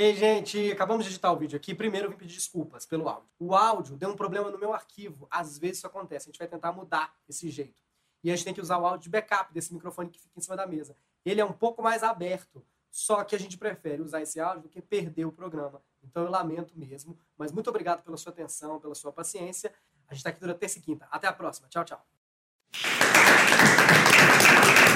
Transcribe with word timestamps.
Ei, 0.00 0.14
gente, 0.14 0.70
acabamos 0.70 1.04
de 1.04 1.10
editar 1.10 1.32
o 1.32 1.36
vídeo 1.36 1.56
aqui. 1.56 1.74
Primeiro 1.74 2.06
eu 2.06 2.10
vim 2.12 2.16
pedir 2.16 2.36
desculpas 2.36 2.86
pelo 2.86 3.08
áudio. 3.08 3.28
O 3.36 3.52
áudio 3.52 3.96
deu 3.96 4.10
um 4.10 4.14
problema 4.14 4.48
no 4.48 4.56
meu 4.56 4.72
arquivo. 4.72 5.26
Às 5.28 5.58
vezes 5.58 5.78
isso 5.78 5.88
acontece. 5.88 6.28
A 6.28 6.30
gente 6.30 6.38
vai 6.38 6.46
tentar 6.46 6.70
mudar 6.70 7.12
esse 7.28 7.50
jeito. 7.50 7.82
E 8.22 8.30
a 8.30 8.36
gente 8.36 8.44
tem 8.44 8.54
que 8.54 8.60
usar 8.60 8.78
o 8.78 8.86
áudio 8.86 9.02
de 9.02 9.08
backup 9.08 9.52
desse 9.52 9.74
microfone 9.74 10.08
que 10.08 10.20
fica 10.20 10.38
em 10.38 10.40
cima 10.40 10.54
da 10.54 10.68
mesa. 10.68 10.96
Ele 11.24 11.40
é 11.40 11.44
um 11.44 11.52
pouco 11.52 11.82
mais 11.82 12.04
aberto. 12.04 12.64
Só 12.88 13.24
que 13.24 13.34
a 13.34 13.38
gente 13.40 13.58
prefere 13.58 14.00
usar 14.00 14.22
esse 14.22 14.38
áudio 14.38 14.62
do 14.62 14.68
que 14.68 14.80
perder 14.80 15.24
o 15.24 15.32
programa. 15.32 15.82
Então 16.00 16.22
eu 16.22 16.30
lamento 16.30 16.78
mesmo. 16.78 17.18
Mas 17.36 17.50
muito 17.50 17.68
obrigado 17.68 18.04
pela 18.04 18.16
sua 18.16 18.30
atenção, 18.30 18.78
pela 18.78 18.94
sua 18.94 19.12
paciência. 19.12 19.74
A 20.06 20.14
gente 20.14 20.20
está 20.20 20.30
aqui 20.30 20.38
durante 20.38 20.58
terça 20.58 20.78
e 20.78 20.80
quinta. 20.80 21.08
Até 21.10 21.26
a 21.26 21.32
próxima. 21.32 21.66
Tchau, 21.66 21.84
tchau. 21.84 22.06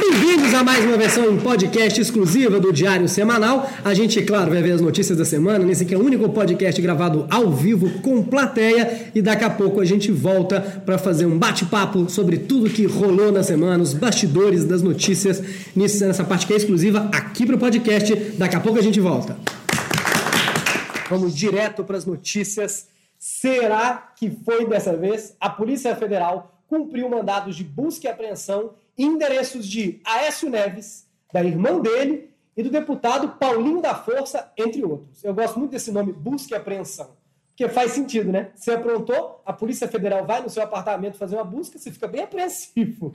Bem-vindos 0.05 0.53
a 0.53 0.65
mais 0.65 0.85
uma 0.85 0.97
versão 0.97 1.33
em 1.33 1.39
podcast 1.39 2.01
exclusiva 2.01 2.59
do 2.59 2.73
Diário 2.73 3.09
Semanal. 3.09 3.71
A 3.85 3.95
gente, 3.95 4.21
claro, 4.23 4.51
vai 4.51 4.61
ver 4.61 4.73
as 4.73 4.81
notícias 4.81 5.17
da 5.17 5.25
semana 5.25 5.65
nesse 5.65 5.87
que 5.87 5.95
é 5.95 5.97
o 5.97 6.05
único 6.05 6.29
podcast 6.31 6.83
gravado 6.83 7.25
ao 7.31 7.53
vivo 7.53 7.89
com 8.01 8.21
plateia 8.21 9.13
e 9.15 9.23
daqui 9.23 9.45
a 9.45 9.51
pouco 9.51 9.81
a 9.81 9.85
gente 9.85 10.11
volta 10.11 10.61
para 10.61 10.99
fazer 10.99 11.25
um 11.25 11.39
bate-papo 11.39 12.11
sobre 12.11 12.37
tudo 12.37 12.69
que 12.69 12.85
rolou 12.85 13.31
na 13.31 13.45
semana, 13.45 13.81
os 13.81 13.95
bastidores 13.95 14.65
das 14.65 14.83
notícias 14.83 15.41
nessa 15.77 16.25
parte 16.25 16.49
que 16.49 16.53
é 16.53 16.57
exclusiva 16.57 17.09
aqui 17.15 17.47
para 17.47 17.55
o 17.55 17.59
podcast. 17.59 18.13
Daqui 18.37 18.57
a 18.57 18.61
pouco 18.61 18.81
a 18.81 18.83
gente 18.83 18.99
volta. 18.99 19.39
Vamos 21.09 21.33
direto 21.33 21.85
para 21.85 21.97
as 21.97 22.05
notícias. 22.05 22.89
Será 23.21 24.11
que 24.17 24.29
foi 24.45 24.67
dessa 24.67 24.97
vez? 24.97 25.37
A 25.41 25.49
Polícia 25.49 25.95
Federal 25.95 26.59
cumpriu 26.69 27.09
mandados 27.09 27.55
de 27.55 27.63
busca 27.63 28.09
e 28.09 28.11
apreensão 28.11 28.73
endereços 28.97 29.67
de 29.67 30.01
Aécio 30.05 30.51
Neves, 30.51 31.07
da 31.33 31.43
irmã 31.43 31.81
dele 31.81 32.31
e 32.57 32.63
do 32.63 32.71
deputado 32.71 33.29
Paulinho 33.39 33.81
da 33.81 33.95
Força, 33.95 34.53
entre 34.57 34.85
outros. 34.85 35.25
Eu 35.25 35.35
gosto 35.35 35.59
muito 35.59 35.73
desse 35.73 35.91
nome, 35.91 36.13
busca 36.13 36.55
e 36.55 36.59
apreensão, 36.59 37.11
porque 37.49 37.69
faz 37.69 37.93
sentido, 37.93 38.31
né? 38.31 38.51
Você 38.55 38.73
aprontou, 38.73 39.43
a 39.45 39.53
Polícia 39.53 39.89
Federal 39.89 40.27
vai 40.27 40.43
no 40.43 40.51
seu 40.51 40.63
apartamento 40.63 41.17
fazer 41.17 41.37
uma 41.37 41.45
busca, 41.45 41.79
você 41.79 41.91
fica 41.91 42.07
bem 42.07 42.23
apreensivo. 42.23 43.13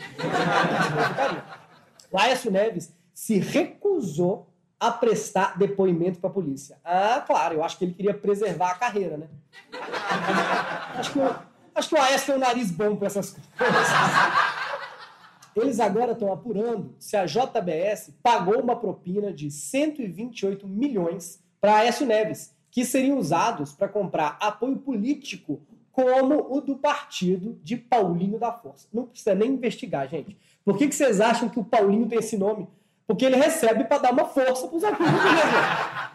o 2.11 2.17
Aécio 2.19 2.51
Neves 2.51 2.91
se 3.13 3.37
recusou 3.37 4.47
a 4.79 4.91
prestar 4.91 5.57
depoimento 5.57 6.19
para 6.19 6.29
a 6.29 6.33
polícia. 6.33 6.77
Ah, 6.83 7.23
claro, 7.25 7.55
eu 7.55 7.63
acho 7.63 7.77
que 7.77 7.85
ele 7.85 7.93
queria 7.93 8.13
preservar 8.13 8.71
a 8.71 8.75
carreira, 8.75 9.17
né? 9.17 9.27
Acho 10.97 11.13
que, 11.13 11.19
acho 11.73 11.89
que 11.89 11.95
o 11.95 12.01
Aécio 12.01 12.27
tem 12.27 12.35
um 12.35 12.39
nariz 12.39 12.69
bom 12.69 12.95
para 12.95 13.07
essas 13.07 13.31
coisas. 13.31 13.51
Eles 15.59 15.79
agora 15.79 16.11
estão 16.11 16.31
apurando 16.31 16.93
se 16.99 17.17
a 17.17 17.25
JBS 17.25 18.13
pagou 18.21 18.61
uma 18.61 18.75
propina 18.75 19.33
de 19.33 19.49
128 19.49 20.67
milhões 20.67 21.43
para 21.59 21.77
Aécio 21.77 22.05
Neves, 22.05 22.53
que 22.69 22.85
seriam 22.85 23.17
usados 23.17 23.73
para 23.73 23.87
comprar 23.87 24.37
apoio 24.39 24.77
político 24.77 25.59
como 25.91 26.53
o 26.55 26.61
do 26.61 26.75
partido 26.75 27.59
de 27.63 27.75
Paulinho 27.75 28.37
da 28.37 28.53
Força. 28.53 28.87
Não 28.93 29.07
precisa 29.07 29.33
nem 29.33 29.53
investigar, 29.53 30.07
gente. 30.07 30.37
Por 30.63 30.77
que, 30.77 30.87
que 30.87 30.93
vocês 30.93 31.19
acham 31.19 31.49
que 31.49 31.59
o 31.59 31.63
Paulinho 31.63 32.07
tem 32.07 32.19
esse 32.19 32.37
nome? 32.37 32.67
Porque 33.07 33.25
ele 33.25 33.35
recebe 33.35 33.85
para 33.85 33.97
dar 33.97 34.13
uma 34.13 34.25
força 34.25 34.67
para 34.67 34.77
os 34.77 34.83
amigos. 34.83 35.07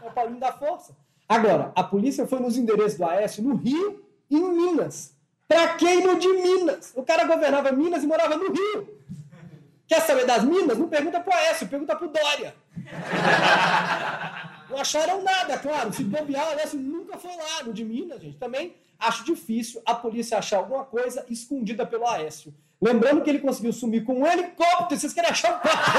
É 0.03 0.09
o 0.09 0.13
Paulinho 0.13 0.39
da 0.39 0.53
Força. 0.53 0.97
Agora, 1.29 1.73
a 1.75 1.83
polícia 1.83 2.29
foi 2.29 2.39
nos 2.39 2.57
endereços 2.57 2.97
do 2.97 3.05
Aécio 3.07 3.43
no 3.43 3.57
Rio 3.57 4.05
e 4.31 4.37
em 4.37 4.53
Minas. 4.53 5.17
Para 5.49 5.75
quem 5.75 6.17
de 6.17 6.29
Minas? 6.29 6.93
O 6.95 7.03
cara 7.03 7.25
governava 7.25 7.73
Minas 7.73 8.05
e 8.05 8.07
morava 8.07 8.37
no 8.37 8.53
Rio. 8.53 8.89
Quer 9.93 10.01
saber 10.01 10.25
das 10.25 10.43
minas? 10.43 10.79
Não 10.79 10.89
pergunta 10.89 11.21
pro 11.21 11.35
Aécio, 11.35 11.69
pergunta 11.69 11.95
pro 11.95 12.09
Dória. 12.09 12.55
Não 14.71 14.79
acharam 14.79 15.23
nada, 15.23 15.59
claro. 15.59 15.93
Se 15.93 16.03
bobear, 16.03 16.47
o 16.47 16.51
Aécio 16.53 16.79
nunca 16.79 17.19
foi 17.19 17.37
lá 17.37 17.63
no 17.63 17.75
de 17.75 17.85
Minas, 17.85 18.23
gente. 18.23 18.39
Também 18.39 18.75
acho 18.99 19.23
difícil 19.23 19.83
a 19.85 19.95
polícia 19.95 20.39
achar 20.39 20.57
alguma 20.57 20.83
coisa 20.83 21.27
escondida 21.29 21.85
pelo 21.85 22.09
Aécio. 22.09 22.55
Lembrando 22.81 23.21
que 23.21 23.29
ele 23.29 23.41
conseguiu 23.41 23.71
sumir 23.71 24.03
com 24.03 24.15
um 24.15 24.27
helicóptero. 24.27 24.99
Vocês 24.99 25.13
querem 25.13 25.29
achar 25.29 25.57
um 25.57 25.59
papel? 25.59 25.93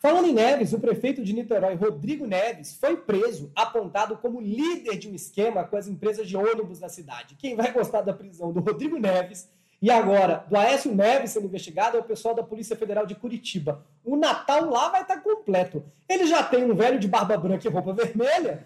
Falando 0.00 0.26
em 0.26 0.34
Neves, 0.34 0.72
o 0.72 0.80
prefeito 0.80 1.22
de 1.22 1.32
Niterói, 1.32 1.76
Rodrigo 1.76 2.26
Neves, 2.26 2.74
foi 2.74 2.96
preso, 2.96 3.52
apontado 3.54 4.16
como 4.16 4.40
líder 4.40 4.98
de 4.98 5.08
um 5.08 5.14
esquema 5.14 5.62
com 5.62 5.76
as 5.76 5.86
empresas 5.86 6.28
de 6.28 6.36
ônibus 6.36 6.80
da 6.80 6.88
cidade. 6.88 7.36
Quem 7.36 7.54
vai 7.54 7.70
gostar 7.70 8.00
da 8.00 8.12
prisão 8.12 8.52
do 8.52 8.58
Rodrigo 8.58 8.98
Neves 8.98 9.48
e 9.84 9.90
agora, 9.90 10.46
do 10.48 10.56
Aécio 10.56 10.94
Neves 10.94 11.32
sendo 11.32 11.44
investigado 11.44 11.98
é 11.98 12.00
o 12.00 12.04
pessoal 12.04 12.34
da 12.34 12.42
Polícia 12.42 12.74
Federal 12.74 13.04
de 13.04 13.14
Curitiba. 13.14 13.84
O 14.02 14.16
Natal 14.16 14.70
lá 14.70 14.88
vai 14.88 15.02
estar 15.02 15.18
completo. 15.18 15.84
Ele 16.08 16.26
já 16.26 16.42
tem 16.42 16.64
um 16.64 16.74
velho 16.74 16.98
de 16.98 17.06
barba 17.06 17.36
branca 17.36 17.68
e 17.68 17.70
roupa 17.70 17.92
vermelha. 17.92 18.64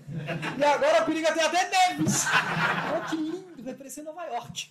E 0.57 0.63
agora 0.63 0.99
a 0.99 1.05
periga 1.05 1.33
tem 1.35 1.43
até 1.43 1.89
Neves. 1.89 2.25
Olha 2.93 3.05
que 3.07 3.17
lindo, 3.17 3.65
vai 3.65 3.75
parecer 3.75 4.05
Nova 4.05 4.27
York. 4.27 4.71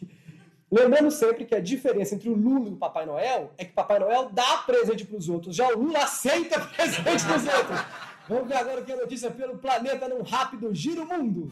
Lembrando 0.72 1.12
sempre 1.12 1.44
que 1.44 1.53
a 1.53 1.59
diferença 1.59 2.16
entre 2.16 2.30
o 2.30 2.34
Lula 2.34 2.69
e 2.69 2.72
o 2.72 2.78
Papai 2.78 3.06
Noel 3.06 3.52
é 3.57 3.66
que 3.66 3.72
o 3.72 3.75
Papai 3.75 4.00
Noel 4.00 4.30
dá 4.31 4.59
presente 4.59 5.03
para 5.03 5.18
os 5.18 5.28
outros, 5.28 5.53
já 5.53 5.68
o 5.68 5.78
Lula 5.78 6.00
aceita 6.00 6.62
presente 6.74 7.25
dos 7.25 7.46
outros. 7.46 7.80
Vamos 8.30 8.47
ver 8.47 8.56
agora 8.56 8.80
o 8.80 8.86
que 8.86 8.94
é 8.94 8.96
notícia 8.96 9.30
pelo 9.31 9.57
planeta 9.57 10.07
num 10.07 10.22
rápido 10.22 10.74
giro 10.74 11.06
mundo. 11.06 11.52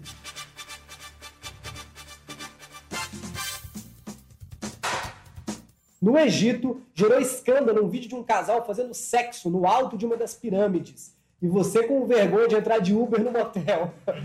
No 6.05 6.19
Egito, 6.19 6.83
gerou 6.93 7.19
escândalo 7.19 7.83
um 7.83 7.89
vídeo 7.89 8.09
de 8.09 8.13
um 8.13 8.21
casal 8.21 8.63
fazendo 8.63 8.93
sexo 8.93 9.49
no 9.49 9.65
alto 9.65 9.97
de 9.97 10.05
uma 10.05 10.15
das 10.15 10.35
pirâmides. 10.35 11.15
E 11.41 11.47
você 11.47 11.81
com 11.81 12.05
vergonha 12.05 12.47
de 12.47 12.53
entrar 12.53 12.77
de 12.77 12.93
Uber 12.93 13.23
no 13.23 13.31
motel. 13.31 13.91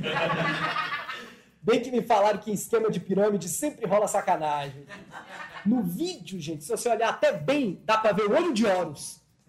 Bem 1.62 1.80
que 1.80 1.91
me 1.91 2.02
falaram 2.02 2.38
que 2.38 2.50
em 2.50 2.54
esquema 2.54 2.91
de 2.91 3.00
pirâmide 3.00 3.48
sempre 3.48 3.86
rola 3.86 4.06
sacanagem. 4.06 4.84
No 5.64 5.82
vídeo, 5.82 6.38
gente, 6.38 6.64
se 6.64 6.70
você 6.70 6.86
olhar 6.91 7.08
até 7.08 7.32
bem, 7.32 7.80
dá 7.86 7.97
pra 7.97 8.12
ver 8.12 8.26
o 8.26 8.34
olho 8.34 8.52
de 8.52 8.66
Horus. 8.66 9.18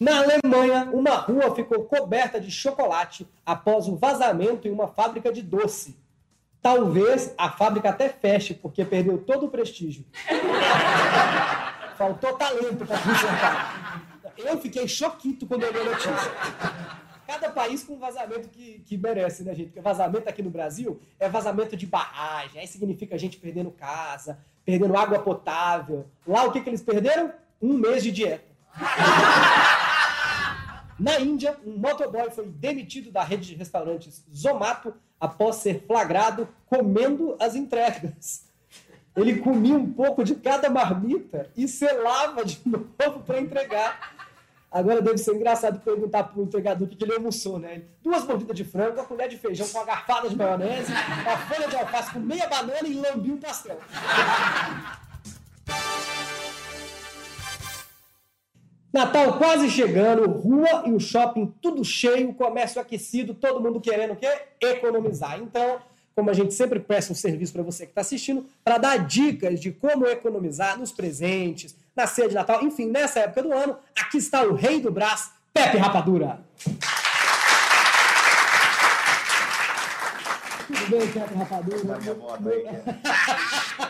Na 0.00 0.22
Alemanha, 0.22 0.90
uma 0.92 1.14
rua 1.14 1.54
ficou 1.54 1.84
coberta 1.84 2.40
de 2.40 2.50
chocolate 2.50 3.28
após 3.46 3.86
o 3.86 3.94
vazamento 3.94 4.66
em 4.66 4.72
uma 4.72 4.88
fábrica 4.88 5.32
de 5.32 5.40
doce. 5.40 5.99
Talvez 6.62 7.34
a 7.38 7.50
fábrica 7.50 7.88
até 7.88 8.08
feche, 8.08 8.52
porque 8.52 8.84
perdeu 8.84 9.18
todo 9.18 9.46
o 9.46 9.48
prestígio. 9.48 10.04
Faltou 11.96 12.34
talento 12.34 12.84
para 12.84 12.98
consertar. 12.98 14.20
Eu 14.36 14.58
fiquei 14.58 14.86
choquito 14.88 15.46
quando 15.46 15.64
eu 15.64 15.72
li 15.72 15.80
a 15.80 15.84
notícia. 15.84 16.32
Cada 17.26 17.50
país 17.50 17.84
com 17.84 17.94
um 17.94 17.98
vazamento 17.98 18.48
que, 18.48 18.80
que 18.80 18.96
merece, 18.96 19.44
né, 19.44 19.54
gente? 19.54 19.68
Porque 19.68 19.80
vazamento 19.80 20.28
aqui 20.28 20.42
no 20.42 20.50
Brasil 20.50 21.00
é 21.18 21.28
vazamento 21.28 21.76
de 21.76 21.86
barragem, 21.86 22.60
aí 22.60 22.66
significa 22.66 23.14
a 23.14 23.18
gente 23.18 23.36
perdendo 23.36 23.70
casa, 23.70 24.38
perdendo 24.64 24.96
água 24.96 25.20
potável. 25.20 26.06
Lá 26.26 26.44
o 26.44 26.52
que, 26.52 26.60
que 26.60 26.68
eles 26.68 26.82
perderam? 26.82 27.32
Um 27.62 27.74
mês 27.74 28.02
de 28.02 28.10
dieta. 28.10 28.50
Na 30.98 31.18
Índia, 31.18 31.56
um 31.64 31.78
motoboy 31.78 32.30
foi 32.30 32.46
demitido 32.46 33.10
da 33.10 33.22
rede 33.22 33.46
de 33.46 33.54
restaurantes 33.54 34.26
Zomato 34.34 34.94
após 35.20 35.56
ser 35.56 35.84
flagrado 35.86 36.48
comendo 36.66 37.36
as 37.38 37.54
entregas. 37.54 38.48
Ele 39.14 39.40
comia 39.40 39.76
um 39.76 39.92
pouco 39.92 40.24
de 40.24 40.34
cada 40.36 40.70
marmita 40.70 41.50
e 41.56 41.68
selava 41.68 42.44
de 42.44 42.60
novo 42.66 43.20
para 43.26 43.40
entregar. 43.40 44.14
Agora 44.72 45.02
deve 45.02 45.18
ser 45.18 45.34
engraçado 45.34 45.80
perguntar 45.80 46.24
para 46.24 46.40
o 46.40 46.44
entregador 46.44 46.86
o 46.86 46.90
que 46.90 47.02
ele 47.02 47.14
almoçou, 47.14 47.58
né? 47.58 47.82
Duas 48.02 48.24
mordidas 48.24 48.56
de 48.56 48.64
frango, 48.64 48.94
uma 48.94 49.04
colher 49.04 49.28
de 49.28 49.36
feijão 49.36 49.66
com 49.66 49.78
uma 49.78 49.84
garfada 49.84 50.28
de 50.28 50.36
maionese, 50.36 50.92
uma 50.92 51.36
folha 51.38 51.68
de 51.68 51.76
alface 51.76 52.12
com 52.12 52.20
meia 52.20 52.46
banana 52.46 52.86
e 52.86 52.94
lambiu 52.94 53.34
um 53.34 53.38
pastel. 53.38 53.78
Natal 58.92 59.38
quase 59.38 59.70
chegando, 59.70 60.28
rua 60.28 60.82
e 60.86 60.92
o 60.92 60.98
shopping 60.98 61.54
tudo 61.62 61.84
cheio, 61.84 62.34
comércio 62.34 62.80
aquecido, 62.80 63.34
todo 63.34 63.60
mundo 63.60 63.80
querendo 63.80 64.14
o 64.14 64.16
quê? 64.16 64.28
Economizar. 64.60 65.38
Então, 65.40 65.78
como 66.14 66.28
a 66.28 66.32
gente 66.32 66.52
sempre 66.52 66.80
presta 66.80 67.12
um 67.12 67.16
serviço 67.16 67.52
para 67.52 67.62
você 67.62 67.84
que 67.86 67.92
está 67.92 68.00
assistindo, 68.00 68.46
para 68.64 68.78
dar 68.78 68.96
dicas 69.06 69.60
de 69.60 69.70
como 69.70 70.06
economizar 70.06 70.76
nos 70.76 70.90
presentes, 70.90 71.76
na 71.94 72.06
ceia 72.06 72.28
de 72.28 72.34
Natal, 72.34 72.62
enfim, 72.62 72.86
nessa 72.86 73.20
época 73.20 73.42
do 73.44 73.52
ano, 73.52 73.76
aqui 73.96 74.18
está 74.18 74.42
o 74.42 74.54
rei 74.54 74.80
do 74.80 74.90
Brás, 74.90 75.30
Pepe 75.52 75.76
Rapadura. 75.76 76.40
Tudo 80.66 80.90
bem, 80.90 81.08
Pepe 81.08 81.34
Rapadura? 81.34 81.98
Minha 81.98 82.14
moto 82.14 82.48
aí, 82.48 82.64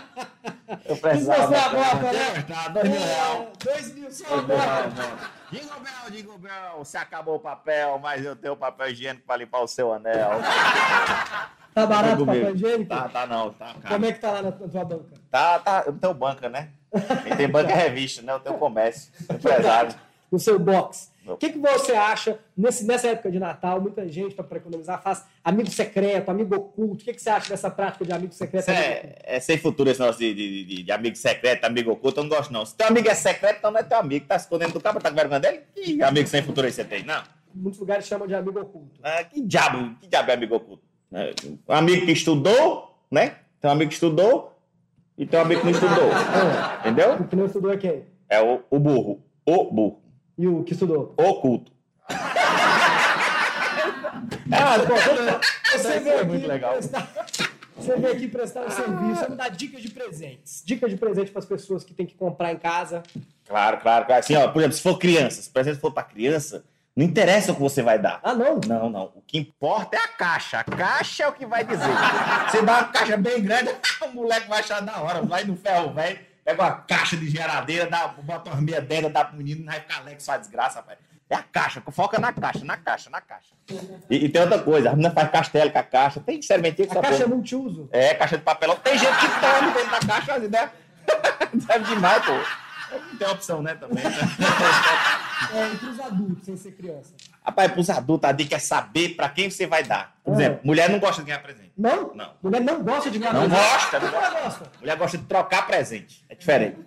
Eu 0.85 0.97
precisava. 0.97 1.43
E 1.43 1.47
você 1.47 1.55
a 1.55 1.69
bota, 1.69 2.13
né? 2.13 2.43
Tá, 2.49 2.69
dois 2.69 2.89
mil 2.89 3.01
reais. 3.01 3.49
Dois 3.65 3.95
mil 3.95 4.11
só 4.11 4.35
a 4.35 4.43
bota. 4.43 5.41
Jingle 5.51 5.81
Bell, 5.81 6.11
Jingle 6.11 6.39
Bell, 6.39 6.85
se 6.85 6.97
acabou 6.97 7.37
o 7.37 7.41
papel, 7.41 7.99
mas 7.99 8.25
eu 8.25 8.37
tenho 8.37 8.57
papel 8.57 8.91
higiênico 8.91 9.27
para 9.27 9.37
limpar 9.37 9.61
o 9.61 9.69
seu 9.69 9.93
anel. 9.93 10.31
Tá 11.73 11.87
barato 11.87 12.25
o 12.25 12.27
papel 12.27 12.53
higiênico? 12.55 12.89
Tá, 12.89 13.09
tá 13.09 13.27
não, 13.29 13.53
tá 13.53 13.77
Como 13.87 14.05
é 14.05 14.13
que 14.13 14.19
tá 14.19 14.33
lá 14.33 14.43
na, 14.43 14.51
tua 14.51 14.85
banca? 14.85 15.05
Tá, 15.31 15.59
tá, 15.61 15.85
eu 15.87 15.93
não 15.93 15.99
tenho 16.01 16.15
banca, 16.15 16.49
né? 16.49 16.71
Quem 17.23 17.37
tem 17.37 17.49
banca 17.49 17.71
é 17.71 17.77
revista, 17.77 18.23
né? 18.23 18.33
Eu 18.33 18.41
tenho 18.41 18.59
comércio, 18.59 19.13
empresário. 19.31 19.95
No 20.33 20.39
seu 20.41 20.59
box. 20.59 21.13
O 21.35 21.37
que, 21.37 21.51
que 21.51 21.59
você 21.59 21.93
acha 21.93 22.39
nesse, 22.57 22.85
nessa 22.85 23.09
época 23.09 23.31
de 23.31 23.39
Natal? 23.39 23.81
Muita 23.81 24.09
gente, 24.09 24.35
para 24.35 24.57
economizar, 24.57 25.03
faz 25.03 25.25
amigo 25.45 25.71
secreto, 25.71 26.31
amigo 26.31 26.55
oculto. 26.55 27.03
O 27.03 27.05
que, 27.05 27.13
que 27.13 27.23
você 27.23 27.31
acha 27.31 27.49
dessa 27.49 27.71
prática 27.71 28.05
de 28.05 28.13
amigo 28.13 28.33
secreto? 28.33 28.69
É, 28.69 29.17
é 29.23 29.41
sem 29.41 29.59
futuro 29.59 29.91
esse 29.91 30.01
negócio 30.01 30.21
de, 30.21 30.35
de, 30.65 30.83
de, 30.83 30.93
amigo 30.93 31.17
secreto, 31.17 31.65
amigo 31.65 31.93
oculto. 31.93 32.21
Eu 32.21 32.25
não 32.25 32.31
gosto, 32.31 32.53
não. 32.53 32.65
Se 32.65 32.75
teu 32.75 32.87
amigo 32.87 33.09
é 33.09 33.15
secreto, 33.15 33.59
então 33.59 33.71
não 33.71 33.81
é 33.81 33.83
teu 33.83 33.99
amigo. 33.99 34.27
Tá 34.27 34.37
escondendo 34.37 34.73
do 34.73 34.81
cabo, 34.81 35.01
tá 35.01 35.11
com 35.11 35.17
vergonha 35.17 35.41
dele? 35.41 35.61
Que 35.75 36.03
amigo 36.03 36.29
sem 36.29 36.43
futuro 36.43 36.67
aí 36.67 36.73
você 36.73 36.85
tem? 36.85 37.05
Não. 37.05 37.23
Muitos 37.55 37.81
lugares 37.81 38.07
chamam 38.07 38.27
de 38.27 38.35
amigo 38.35 38.61
oculto. 38.61 39.01
Ah, 39.03 39.25
que 39.25 39.41
diabo, 39.41 39.97
que 40.01 40.09
diabo 40.09 40.31
é 40.31 40.35
amigo 40.35 40.55
oculto? 40.55 40.83
É, 41.13 41.35
um 41.69 41.75
amigo 41.75 42.07
que 42.07 42.13
estudou, 42.13 42.97
né? 43.11 43.37
Tem 43.61 43.69
um 43.69 43.73
amigo 43.73 43.89
que 43.89 43.95
estudou 43.95 44.57
e 45.19 45.27
tem 45.27 45.39
um 45.39 45.43
amigo 45.43 45.61
que 45.61 45.67
não 45.67 45.73
estudou. 45.73 46.09
Entendeu? 46.81 47.15
O 47.15 47.29
que 47.29 47.37
não 47.37 47.47
estudou 47.47 47.73
é 47.73 47.77
quem? 47.77 48.05
É 48.29 48.41
o, 48.41 48.63
o 48.71 48.79
burro. 48.79 49.23
O 49.45 49.65
burro. 49.65 50.00
E 50.41 50.49
o 50.49 50.65
que 50.65 50.73
estudou? 50.73 51.15
Oculto. 51.19 51.71
Ah, 54.53 54.79
pô, 54.87 54.95
você 54.97 55.77
Isso 55.77 55.89
veio 56.01 56.09
é 56.09 56.17
aqui 56.21 56.25
muito 56.27 56.47
legal. 56.47 56.73
prestar- 56.73 57.09
Você 57.77 57.97
veio 57.97 58.13
aqui 58.15 58.29
prestar 58.29 58.67
um 58.67 58.71
serviço, 58.71 59.21
vamos 59.23 59.37
dar 59.37 59.49
dicas 59.49 59.81
de 59.81 59.89
presentes. 59.91 60.63
Dicas 60.67 60.91
de 60.91 60.97
presente 60.97 61.31
para 61.31 61.39
as 61.39 61.47
pessoas 61.47 61.85
que 61.85 61.95
têm 61.95 62.05
que 62.05 62.15
comprar 62.15 62.53
em 62.53 62.57
casa. 62.57 63.03
Claro, 63.47 63.79
claro, 63.79 64.07
claro. 64.07 64.21
Assim, 64.21 64.35
ó, 64.37 64.49
por 64.49 64.59
exemplo, 64.61 64.77
se 64.77 64.83
for 64.83 64.99
criança, 64.99 65.41
se 65.41 65.49
o 65.49 65.53
presente 65.53 65.79
for 65.79 65.93
pra 65.93 66.03
criança, 66.03 66.65
não 66.97 67.05
interessa 67.07 67.53
o 67.53 67.55
que 67.55 67.61
você 67.63 67.81
vai 67.83 67.99
dar. 67.99 68.19
Ah, 68.25 68.35
não? 68.35 68.61
Não, 68.67 68.91
não. 68.91 69.05
O 69.15 69.23
que 69.27 69.39
importa 69.39 69.97
é 69.97 70.01
a 70.01 70.09
caixa. 70.09 70.59
A 70.59 70.65
caixa 70.65 71.23
é 71.23 71.29
o 71.29 71.33
que 71.33 71.47
vai 71.47 71.65
dizer. 71.65 71.87
Você 72.51 72.61
dá 72.63 72.73
uma 72.79 72.85
caixa 72.89 73.17
bem 73.17 73.41
grande, 73.43 73.71
o 74.03 74.09
moleque 74.09 74.49
vai 74.49 74.61
achar 74.61 74.81
da 74.81 75.01
hora. 75.01 75.23
Vai 75.23 75.45
no 75.45 75.57
ferro 75.57 75.93
velho, 75.95 76.19
pega 76.51 76.63
uma 76.63 76.73
caixa 76.73 77.17
de 77.17 77.29
geladeira, 77.31 77.87
dá, 77.89 78.09
bota 78.09 78.51
umas 78.51 78.61
meia 78.61 78.81
dentro, 78.81 79.11
dá 79.11 79.25
pro 79.25 79.37
menino, 79.37 79.61
não 79.65 79.73
vai 79.73 79.81
ficar 79.81 79.99
Alex 79.99 80.23
sua 80.23 80.37
desgraça, 80.37 80.77
rapaz. 80.81 80.99
É 81.29 81.35
a 81.37 81.43
caixa, 81.43 81.81
foca 81.93 82.19
na 82.19 82.33
caixa, 82.33 82.65
na 82.65 82.77
caixa, 82.77 83.09
na 83.09 83.21
caixa. 83.21 83.55
E, 84.11 84.25
e 84.25 84.29
tem 84.29 84.43
outra 84.43 84.59
coisa, 84.59 84.91
a 84.91 84.93
menina 84.97 85.13
faz 85.13 85.31
castelo 85.31 85.71
com 85.71 85.79
a 85.79 85.83
caixa. 85.83 86.19
Tem 86.21 86.43
serventia 86.43 86.85
que 86.87 86.91
A 86.91 86.95
só 86.95 87.01
caixa 87.01 87.23
é 87.23 87.27
põe. 87.27 87.35
multiuso. 87.37 87.89
É, 87.93 88.15
caixa 88.15 88.37
de 88.37 88.43
papelão. 88.43 88.77
Tem 88.79 88.99
gente 88.99 89.17
que 89.17 89.27
toma 89.41 89.73
dentro 89.73 89.91
da 89.93 90.01
caixa, 90.01 90.35
as 90.35 90.43
ideias. 90.43 90.71
Serve 91.67 91.95
demais, 91.95 92.25
pô. 92.25 92.33
Não 92.33 93.17
tem 93.17 93.29
opção, 93.29 93.63
né, 93.63 93.75
também. 93.75 94.03
né? 94.03 94.11
É, 95.53 95.67
entre 95.69 95.87
os 95.87 95.99
adultos, 95.99 96.45
sem 96.45 96.57
ser 96.57 96.73
criança. 96.73 97.15
Rapaz, 97.45 97.73
pros 97.73 97.89
adultos, 97.89 98.29
a 98.29 98.33
dica 98.33 98.57
é 98.57 98.59
saber 98.59 99.17
pra 99.17 99.29
quem 99.29 99.51
você 99.51 99.67
vai 99.67 99.83
dar. 99.83 100.15
Por 100.23 100.33
Ah. 100.33 100.35
exemplo, 100.35 100.61
mulher 100.63 100.89
não 100.91 100.99
gosta 101.01 101.23
de 101.23 101.27
ganhar 101.29 101.41
presente. 101.43 101.73
Não? 101.77 102.15
Não. 102.15 102.35
Mulher 102.43 102.61
não 102.61 102.83
gosta 102.85 103.11
de 103.11 103.19
ganhar 103.19 103.33
Não 103.33 103.49
presente. 103.49 103.69
gosta, 103.73 104.01
não 104.01 104.11
gosta? 104.11 104.71
Mulher 104.81 104.97
gosta 104.97 105.19
de 105.19 105.25
trocar 105.25 105.67
presente. 105.67 106.25
É 106.41 106.43
diferente. 106.43 106.79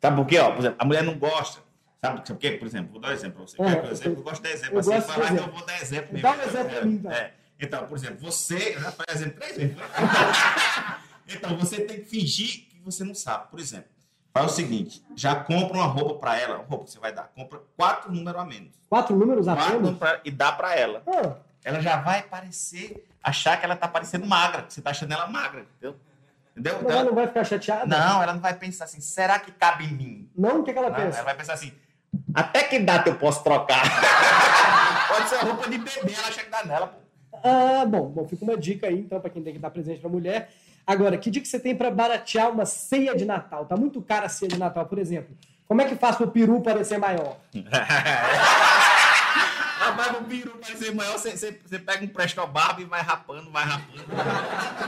Sabe 0.00 0.16
por 0.16 0.26
quê? 0.26 0.38
Ó, 0.38 0.50
por 0.50 0.58
exemplo, 0.58 0.76
a 0.78 0.84
mulher 0.84 1.02
não 1.02 1.18
gosta. 1.18 1.60
Sabe 2.04 2.20
por 2.26 2.36
quê? 2.36 2.50
Por 2.52 2.66
exemplo, 2.66 2.92
vou 2.92 3.00
dar 3.00 3.08
um 3.08 3.12
exemplo 3.12 3.36
pra 3.36 3.46
você. 3.46 3.56
Ah, 3.62 3.64
Quer 3.76 3.84
eu- 3.86 3.90
exemplo? 3.92 4.18
eu 4.18 4.22
gosto 4.22 4.36
de 4.42 4.48
dar 4.48 4.50
exemplo. 4.54 4.74
eu 4.74 4.80
Assim, 4.80 4.90
gosto 4.90 5.06
falar, 5.06 5.24
então 5.24 5.36
exemplo. 5.36 5.50
eu 5.50 5.56
vou 5.58 5.66
dar 5.66 5.80
exemplo 5.82 6.12
mesmo. 6.12 6.22
Dá 6.22 6.30
um 6.32 6.42
exemplo 6.42 6.70
pra 6.70 6.84
mim, 6.84 6.94
então. 6.94 7.12
É. 7.12 7.32
Então, 7.60 7.86
por 7.86 7.96
exemplo, 7.96 8.18
você. 8.18 8.72
Já 8.78 8.94
exemplo 9.14 9.40
três 9.40 9.56
vezes. 9.56 9.76
né? 9.76 9.82
então, 11.28 11.56
você 11.56 11.80
tem 11.80 12.00
que 12.00 12.04
fingir 12.06 12.66
que 12.68 12.80
você 12.84 13.04
não 13.04 13.14
sabe. 13.14 13.48
Por 13.50 13.60
exemplo, 13.60 13.88
faz 14.34 14.52
o 14.52 14.54
seguinte: 14.54 15.02
já 15.14 15.36
compra 15.36 15.76
uma 15.76 15.86
roupa 15.86 16.14
pra 16.16 16.38
ela, 16.38 16.56
uma 16.56 16.64
roupa 16.64 16.84
que 16.84 16.90
você 16.90 16.98
vai 16.98 17.12
dar. 17.12 17.30
Compra 17.34 17.60
quatro 17.76 18.10
números 18.12 18.40
a 18.40 18.44
menos. 18.44 18.74
Quatro 18.88 19.16
números 19.16 19.46
Quatro 19.46 19.62
apenas? 19.62 19.80
números 19.80 19.98
pra- 19.98 20.20
e 20.24 20.30
dá 20.30 20.52
pra 20.52 20.74
ela. 20.76 21.02
Ah, 21.06 21.36
ela 21.64 21.80
já 21.80 21.96
vai 22.00 22.22
parecer, 22.24 23.06
achar 23.22 23.56
que 23.58 23.64
ela 23.64 23.76
tá 23.76 23.86
parecendo 23.86 24.26
magra, 24.26 24.62
que 24.62 24.74
você 24.74 24.82
tá 24.82 24.90
achando 24.90 25.12
ela 25.12 25.28
magra, 25.28 25.60
entendeu? 25.60 25.96
Entendeu? 26.56 26.78
Então, 26.80 26.90
ela 26.90 27.04
não 27.04 27.14
vai 27.14 27.26
ficar 27.26 27.44
chateada? 27.44 27.86
não, 27.86 28.22
ela 28.22 28.34
não 28.34 28.40
vai 28.40 28.54
pensar 28.54 28.84
assim, 28.84 29.00
será 29.00 29.38
que 29.38 29.50
cabe 29.52 29.84
em 29.84 29.92
mim? 29.94 30.30
Não? 30.36 30.60
O 30.60 30.62
que, 30.62 30.72
que 30.72 30.78
ela 30.78 30.90
Não, 30.90 30.96
pensa? 30.96 31.16
ela 31.18 31.24
vai 31.24 31.34
pensar 31.36 31.54
assim, 31.54 31.72
até 32.34 32.62
que 32.64 32.78
data 32.78 33.08
eu 33.08 33.14
posso 33.16 33.42
trocar? 33.42 33.82
Pode 35.08 35.28
ser 35.28 35.36
roupa 35.38 35.68
de 35.70 35.78
bebê, 35.78 36.12
ela 36.14 36.28
acha 36.28 36.42
que 36.44 36.50
dá 36.50 36.64
nela, 36.64 36.88
pô. 36.88 36.98
Ah, 37.42 37.84
bom, 37.86 38.08
bom, 38.08 38.28
fica 38.28 38.44
uma 38.44 38.56
dica 38.56 38.86
aí, 38.86 38.98
então, 39.00 39.18
pra 39.20 39.30
quem 39.30 39.42
tem 39.42 39.54
que 39.54 39.58
dar 39.58 39.70
presente 39.70 40.00
pra 40.00 40.10
mulher. 40.10 40.50
Agora, 40.86 41.16
que 41.16 41.30
dica 41.30 41.46
você 41.46 41.58
tem 41.58 41.74
pra 41.74 41.90
baratear 41.90 42.50
uma 42.50 42.66
ceia 42.66 43.16
de 43.16 43.24
Natal? 43.24 43.64
Tá 43.66 43.76
muito 43.76 44.02
cara 44.02 44.26
a 44.26 44.28
ceia 44.28 44.48
de 44.48 44.58
Natal, 44.58 44.84
por 44.86 44.98
exemplo. 44.98 45.34
Como 45.66 45.80
é 45.80 45.86
que 45.86 45.96
faz 45.96 46.16
pro 46.16 46.28
peru 46.30 46.60
parecer 46.60 46.98
maior? 46.98 47.36
Rapaz, 49.78 50.10
o 50.18 50.24
peru 50.24 50.50
parecer 50.58 50.94
maior, 50.94 51.12
você, 51.18 51.30
você, 51.36 51.58
você 51.64 51.78
pega 51.78 52.04
um 52.04 52.08
presto 52.08 52.46
barba 52.46 52.80
e 52.80 52.84
vai 52.84 53.00
rapando, 53.02 53.50
vai 53.50 53.64
rapando. 53.64 54.04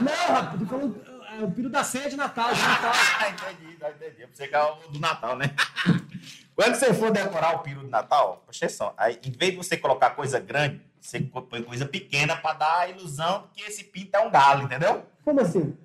Não, 0.01 0.33
rapaz, 0.35 0.59
tô 0.59 0.65
falando 0.65 1.14
ah, 1.39 1.43
o 1.45 1.51
peru 1.51 1.69
da 1.69 1.83
ceia 1.83 2.09
de 2.09 2.15
Natal, 2.15 2.53
de 2.53 2.61
Natal. 2.61 2.91
Ah, 3.19 3.29
entendi, 3.29 3.73
entendi. 3.75 4.21
Eu 4.21 4.27
pensei 4.27 4.47
que 4.47 4.55
era 4.55 4.73
o 4.73 4.87
do 4.89 4.99
Natal, 4.99 5.35
né? 5.35 5.51
Quando 6.55 6.75
você 6.75 6.93
for 6.93 7.11
decorar 7.11 7.55
o 7.55 7.59
peru 7.59 7.81
do 7.81 7.89
Natal, 7.89 8.41
presta 8.45 8.65
atenção. 8.65 8.93
Aí, 8.97 9.19
em 9.25 9.31
vez 9.31 9.51
de 9.51 9.57
você 9.57 9.75
colocar 9.75 10.11
coisa 10.11 10.39
grande, 10.39 10.81
você 11.01 11.19
põe 11.19 11.61
coisa 11.61 11.85
pequena 11.85 12.35
para 12.35 12.53
dar 12.53 12.79
a 12.79 12.87
ilusão 12.89 13.49
que 13.53 13.61
esse 13.63 13.83
pinto 13.83 14.15
é 14.15 14.19
um 14.21 14.31
galo, 14.31 14.63
entendeu? 14.63 15.03
Como 15.23 15.41
assim? 15.41 15.75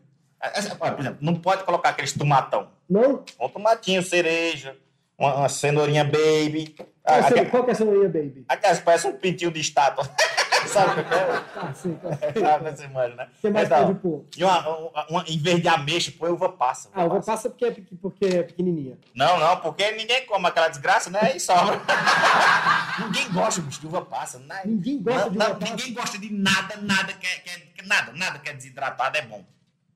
Essa- 0.41 0.75
Por 0.77 0.99
exemplo, 1.01 1.19
não 1.21 1.35
pode 1.35 1.65
colocar 1.65 1.91
aqueles 1.91 2.13
tomatão. 2.13 2.71
Não? 2.89 3.25
Um 3.41 3.49
tomatinho 3.49 4.03
cereja, 4.03 4.77
uma, 5.19 5.35
uma 5.35 5.49
cenourinha 5.49 6.05
baby. 6.05 6.75
Qual, 7.03 7.19
a- 7.19 7.23
que 7.25 7.35
é- 7.35 7.41
aque- 7.43 7.51
qual 7.51 7.65
que 7.65 7.71
é 7.71 7.73
a 7.73 7.77
cenoria, 7.77 8.09
baby? 8.09 8.45
Aquelas 8.49 8.79
que 8.79 8.85
parecem 8.85 9.11
um 9.11 9.17
pintinho 9.17 9.51
de 9.51 9.61
estátua. 9.61 10.09
Sabe 10.67 11.01
o 11.01 11.05
que 11.05 11.15
é? 11.15 11.43
Ah, 11.57 11.73
sim. 11.75 11.99
qual- 12.01 12.13
Sabe, 12.15 12.71
você 12.71 12.89
manja, 12.89 13.15
né? 13.17 13.29
O 13.39 13.41
que 13.41 13.51
mais 13.51 13.67
Então, 13.67 13.87
pode 13.87 13.99
pôr? 14.01 14.25
e 14.37 14.45
uma, 14.45 14.69
uma- 14.69 15.07
uma- 15.09 15.25
em 15.29 15.39
vez 15.39 15.61
de 15.63 15.69
ameixa, 15.69 16.13
põe 16.19 16.31
uva 16.31 16.49
passa. 16.51 16.89
Ah, 16.95 17.05
uva 17.05 17.21
passa 17.23 17.49
porque 17.51 17.65
é, 17.65 17.77
porque 18.01 18.25
é 18.27 18.43
pequenininha. 18.43 18.99
Não, 19.15 19.39
não, 19.39 19.57
porque 19.59 19.91
ninguém 19.93 20.25
come 20.27 20.47
aquela 20.47 20.69
desgraça, 20.69 21.11
né? 21.11 21.33
E 21.37 21.41
sobra. 21.41 21.81
ninguém 23.01 23.31
gosta 23.33 23.61
bicho, 23.63 23.81
de 23.81 23.87
uva 23.87 24.03
passa. 24.03 24.39
Né? 24.39 24.61
Ninguém 24.65 25.03
gosta 25.03 25.21
Não, 25.25 25.31
de 25.31 25.39
não, 25.39 25.47
uva 25.47 25.55
passa. 25.57 25.73
Ninguém 25.75 25.95
gosta 25.95 26.19
de 26.19 26.33
nada, 26.33 26.77
nada 26.83 27.13
que, 27.13 27.27
é- 27.27 27.43
é- 27.55 27.61
que 27.77 27.87
nada, 27.87 28.13
nada 28.13 28.39
que 28.39 28.49
é 28.49 28.53
desidratado 28.53 29.17
é 29.17 29.23
bom. 29.23 29.45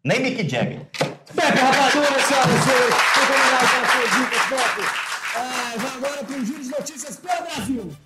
Nem 0.02 0.20
Mick 0.20 0.48
Jagger. 0.48 0.80
Pepe 0.94 1.58
Rapadura, 1.58 2.20
senhoras 2.20 2.54
e 2.54 2.62
senhores. 2.62 2.94
Muito 3.16 3.32
obrigado 3.32 3.70
pelas 3.70 3.90
suas 3.90 4.10
dicas, 4.10 4.42
Pepe. 4.48 4.88
Ah, 5.36 5.72
vai 5.78 5.96
agora 5.96 6.24
para 6.24 6.36
o 6.36 6.44
Giro 6.44 6.62
de 6.62 6.68
Notícias 6.68 7.16
pelo 7.16 7.42
Brasil. 7.42 7.96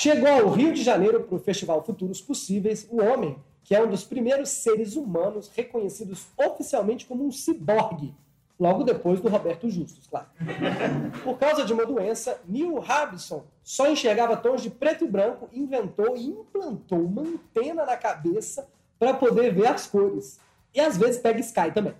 Chegou 0.00 0.28
ao 0.30 0.48
Rio 0.48 0.72
de 0.72 0.82
Janeiro 0.82 1.24
para 1.24 1.36
o 1.36 1.38
Festival 1.38 1.84
Futuros 1.84 2.22
Possíveis 2.22 2.88
o 2.90 3.02
homem 3.02 3.36
que 3.62 3.74
é 3.74 3.84
um 3.84 3.86
dos 3.86 4.02
primeiros 4.02 4.48
seres 4.48 4.96
humanos 4.96 5.50
reconhecidos 5.54 6.26
oficialmente 6.38 7.04
como 7.04 7.26
um 7.26 7.30
ciborgue, 7.30 8.14
logo 8.58 8.82
depois 8.82 9.20
do 9.20 9.28
Roberto 9.28 9.68
Justus, 9.68 10.06
claro. 10.06 10.24
Por 11.22 11.38
causa 11.38 11.66
de 11.66 11.74
uma 11.74 11.84
doença, 11.84 12.40
Neil 12.48 12.82
Harbison 12.82 13.44
só 13.62 13.90
enxergava 13.90 14.38
tons 14.38 14.62
de 14.62 14.70
preto 14.70 15.04
e 15.04 15.06
branco, 15.06 15.50
inventou 15.52 16.16
e 16.16 16.28
implantou 16.28 17.00
uma 17.00 17.20
antena 17.20 17.84
na 17.84 17.98
cabeça 17.98 18.66
para 18.98 19.12
poder 19.12 19.52
ver 19.52 19.66
as 19.66 19.86
cores. 19.86 20.40
E 20.74 20.80
às 20.80 20.96
vezes 20.96 21.20
pega 21.20 21.40
Sky 21.40 21.72
também. 21.74 21.92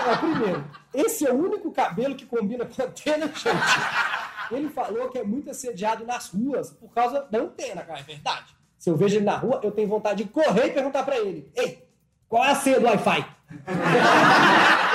Agora, 0.00 0.16
primeiro, 0.32 0.64
esse 0.94 1.26
é 1.26 1.30
o 1.30 1.36
único 1.36 1.70
cabelo 1.70 2.14
que 2.14 2.24
combina 2.24 2.64
com 2.64 2.80
a 2.80 2.86
antena, 2.86 3.26
gente. 3.26 4.11
Ele 4.52 4.68
falou 4.68 5.08
que 5.08 5.18
é 5.18 5.24
muito 5.24 5.50
assediado 5.50 6.04
nas 6.04 6.28
ruas 6.28 6.70
por 6.70 6.92
causa 6.92 7.26
da 7.30 7.38
antena, 7.38 7.82
cara, 7.82 8.00
é 8.00 8.02
verdade. 8.02 8.54
Se 8.78 8.90
eu 8.90 8.96
vejo 8.96 9.16
ele 9.16 9.24
na 9.24 9.36
rua, 9.36 9.60
eu 9.62 9.70
tenho 9.70 9.88
vontade 9.88 10.24
de 10.24 10.30
correr 10.30 10.66
e 10.66 10.72
perguntar 10.72 11.04
para 11.04 11.18
ele: 11.18 11.50
Ei, 11.54 11.88
qual 12.28 12.44
é 12.44 12.50
a 12.50 12.54
senha 12.54 12.80
do 12.80 12.86
Wi-Fi? 12.86 13.26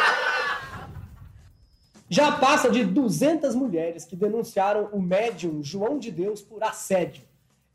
Já 2.09 2.31
passa 2.31 2.69
de 2.69 2.85
200 2.85 3.53
mulheres 3.53 4.05
que 4.05 4.15
denunciaram 4.15 4.89
o 4.93 5.01
médium 5.01 5.61
João 5.61 5.99
de 5.99 6.09
Deus 6.09 6.41
por 6.41 6.63
assédio. 6.63 7.23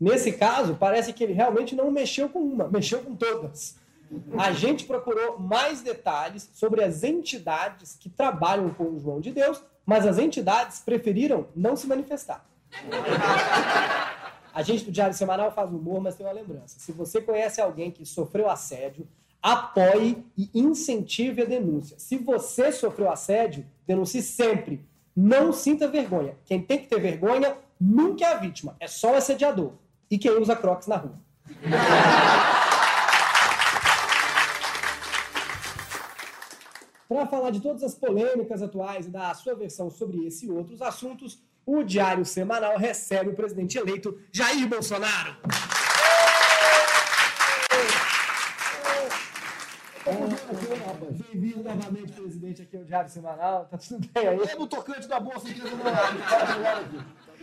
Nesse 0.00 0.32
caso, 0.32 0.74
parece 0.74 1.12
que 1.12 1.22
ele 1.22 1.32
realmente 1.32 1.76
não 1.76 1.90
mexeu 1.90 2.28
com 2.28 2.40
uma, 2.40 2.66
mexeu 2.68 3.00
com 3.00 3.14
todas. 3.14 3.76
A 4.38 4.52
gente 4.52 4.84
procurou 4.84 5.38
mais 5.38 5.80
detalhes 5.80 6.50
sobre 6.54 6.82
as 6.82 7.02
entidades 7.02 7.96
que 7.98 8.08
trabalham 8.08 8.70
com 8.74 8.84
o 8.84 8.98
João 8.98 9.20
de 9.20 9.30
Deus, 9.30 9.62
mas 9.84 10.06
as 10.06 10.18
entidades 10.18 10.80
preferiram 10.80 11.46
não 11.54 11.76
se 11.76 11.86
manifestar. 11.86 12.44
A 14.54 14.62
gente 14.62 14.84
do 14.84 14.92
Diário 14.92 15.14
Semanal 15.14 15.50
faz 15.52 15.70
humor, 15.70 16.00
mas 16.00 16.14
tem 16.14 16.26
uma 16.26 16.32
lembrança. 16.32 16.78
Se 16.78 16.92
você 16.92 17.20
conhece 17.20 17.60
alguém 17.60 17.90
que 17.90 18.04
sofreu 18.04 18.50
assédio, 18.50 19.08
apoie 19.42 20.24
e 20.36 20.50
incentive 20.54 21.42
a 21.42 21.46
denúncia. 21.46 21.98
Se 21.98 22.16
você 22.16 22.70
sofreu 22.70 23.10
assédio, 23.10 23.66
denuncie 23.86 24.22
sempre. 24.22 24.84
Não 25.16 25.52
sinta 25.52 25.88
vergonha. 25.88 26.36
Quem 26.44 26.60
tem 26.60 26.78
que 26.78 26.86
ter 26.86 27.00
vergonha 27.00 27.56
nunca 27.80 28.24
é 28.24 28.32
a 28.32 28.36
vítima, 28.36 28.76
é 28.78 28.86
só 28.86 29.12
o 29.12 29.16
assediador. 29.16 29.72
E 30.10 30.18
quem 30.18 30.32
usa 30.32 30.54
crocs 30.54 30.86
na 30.86 30.96
rua. 30.96 31.14
Para 37.12 37.26
falar 37.26 37.50
de 37.50 37.60
todas 37.60 37.82
as 37.82 37.94
polêmicas 37.94 38.62
atuais 38.62 39.04
e 39.06 39.10
da 39.10 39.34
sua 39.34 39.54
versão 39.54 39.90
sobre 39.90 40.26
esse 40.26 40.46
e 40.46 40.50
outros 40.50 40.80
assuntos, 40.80 41.38
o 41.66 41.82
Diário 41.82 42.24
Semanal 42.24 42.78
recebe 42.78 43.28
o 43.28 43.34
presidente 43.34 43.76
eleito 43.76 44.18
Jair 44.32 44.66
Bolsonaro. 44.66 45.36
Bem-vindo, 51.30 51.62
novamente, 51.62 52.12
presidente, 52.12 52.62
aqui 52.62 52.78
é 52.78 52.80
o 52.80 52.84
Diário 52.84 53.10
Semanal. 53.10 53.66
Tá 53.66 53.76
tudo 53.76 54.08
bem 54.14 54.28
aí? 54.28 54.40
É 54.48 54.56
no 54.56 54.66
tocante 54.66 55.06
da 55.06 55.20
bolsa 55.20 55.48
vou 55.48 55.70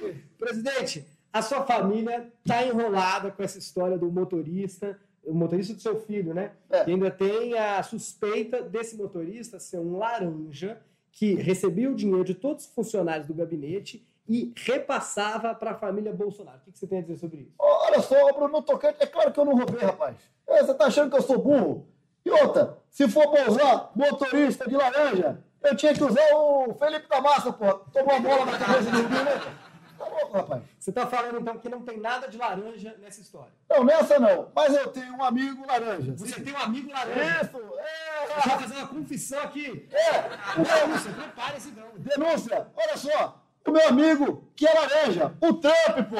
Presidente, 0.39 1.05
a 1.31 1.43
sua 1.43 1.63
família 1.63 2.33
tá 2.43 2.65
enrolada 2.65 3.29
com 3.29 3.43
essa 3.43 3.59
história 3.59 3.99
do 3.99 4.11
motorista, 4.11 4.99
o 5.29 5.35
motorista 5.35 5.73
do 5.73 5.81
seu 5.81 5.99
filho, 6.01 6.33
né? 6.33 6.51
É. 6.69 6.89
E 6.89 6.91
ainda 6.91 7.11
tem 7.11 7.57
a 7.57 7.81
suspeita 7.83 8.61
desse 8.61 8.97
motorista 8.97 9.59
ser 9.59 9.77
um 9.77 9.97
laranja 9.97 10.81
que 11.11 11.35
recebia 11.35 11.91
o 11.91 11.95
dinheiro 11.95 12.23
de 12.23 12.33
todos 12.33 12.65
os 12.65 12.71
funcionários 12.71 13.27
do 13.27 13.33
gabinete 13.33 14.05
e 14.27 14.53
repassava 14.55 15.53
para 15.55 15.71
a 15.71 15.75
família 15.75 16.13
Bolsonaro. 16.13 16.59
O 16.67 16.71
que 16.71 16.77
você 16.77 16.87
tem 16.87 16.99
a 16.99 17.01
dizer 17.01 17.17
sobre 17.17 17.41
isso? 17.41 17.53
Olha 17.57 18.01
só, 18.01 18.31
Bruno, 18.33 18.53
no 18.53 18.61
tocante, 18.61 18.97
é 18.99 19.05
claro 19.05 19.31
que 19.31 19.39
eu 19.39 19.45
não 19.45 19.55
roubei, 19.55 19.81
rapaz. 19.81 20.15
É, 20.47 20.63
você 20.63 20.73
tá 20.73 20.85
achando 20.85 21.09
que 21.09 21.17
eu 21.17 21.21
sou 21.21 21.39
burro? 21.39 21.87
E 22.25 22.29
outra, 22.29 22.77
se 22.89 23.07
for 23.07 23.29
pra 23.29 23.49
usar 23.49 23.91
motorista 23.95 24.69
de 24.69 24.75
laranja, 24.75 25.43
eu 25.63 25.75
tinha 25.75 25.93
que 25.93 26.03
usar 26.03 26.27
o 26.33 26.73
Felipe 26.75 27.07
da 27.07 27.21
Massa, 27.21 27.51
pô. 27.51 27.73
Tomou 27.91 28.15
a 28.15 28.19
bola 28.19 28.45
na 28.45 28.57
cabeça 28.57 28.91
do 28.91 28.97
menino. 28.97 29.68
Tá 29.99 30.05
louco, 30.05 30.31
rapaz. 30.37 30.63
Você 30.79 30.91
está 30.91 31.05
falando 31.05 31.41
então 31.41 31.59
que 31.59 31.67
não 31.67 31.81
tem 31.81 31.99
nada 31.99 32.29
de 32.29 32.37
laranja 32.37 32.95
nessa 32.99 33.19
história. 33.19 33.51
Não, 33.69 33.83
nessa 33.83 34.17
não. 34.17 34.49
Mas 34.55 34.73
eu 34.73 34.87
tenho 34.87 35.13
um 35.13 35.21
amigo 35.23 35.67
laranja. 35.67 36.13
Você 36.15 36.39
tem 36.39 36.53
um 36.53 36.57
amigo 36.57 36.89
laranja. 36.89 37.41
Isso, 37.43 37.57
é. 37.77 38.23
Eu 38.23 38.59
fazer 38.59 38.75
uma 38.75 38.87
confissão 38.87 39.41
aqui. 39.43 39.89
É, 39.91 40.21
Denúncia, 40.55 41.11
prepare-se 41.11 41.69
então. 41.69 41.89
denúncia, 41.97 42.67
olha 42.75 42.97
só. 42.97 43.43
O 43.67 43.71
meu 43.71 43.87
amigo, 43.89 44.49
que 44.55 44.65
é 44.65 44.73
laranja, 44.73 45.35
o 45.41 45.53
Trump, 45.53 46.09
pô. 46.09 46.15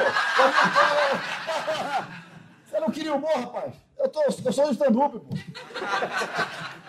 Você 2.66 2.80
não 2.82 2.92
queria 2.92 3.16
humor, 3.16 3.32
rapaz? 3.34 3.74
Eu, 3.98 4.10
tô, 4.10 4.22
eu 4.24 4.54
sou 4.54 4.66
do 4.68 4.74
stand-up, 4.74 5.18
pô. 5.20 5.30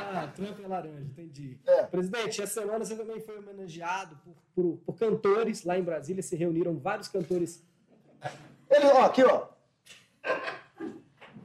Ah, 0.01 0.27
Trump 0.35 0.59
é 0.59 0.67
laranja, 0.67 1.01
entendi. 1.01 1.59
É. 1.67 1.83
Presidente, 1.85 2.43
essa 2.43 2.61
semana 2.61 2.85
você 2.85 2.97
também 2.97 3.21
foi 3.21 3.39
homenageado 3.39 4.17
por, 4.25 4.35
por, 4.55 4.77
por 4.79 4.99
cantores 4.99 5.65
lá 5.65 5.79
em 5.79 5.83
Brasília. 5.83 6.23
Se 6.23 6.37
reuniram 6.37 6.79
vários 6.79 7.09
cantores. 7.09 7.63
Ele, 8.71 8.87
ó, 8.87 9.05
aqui, 9.05 9.23
ó. 9.23 9.49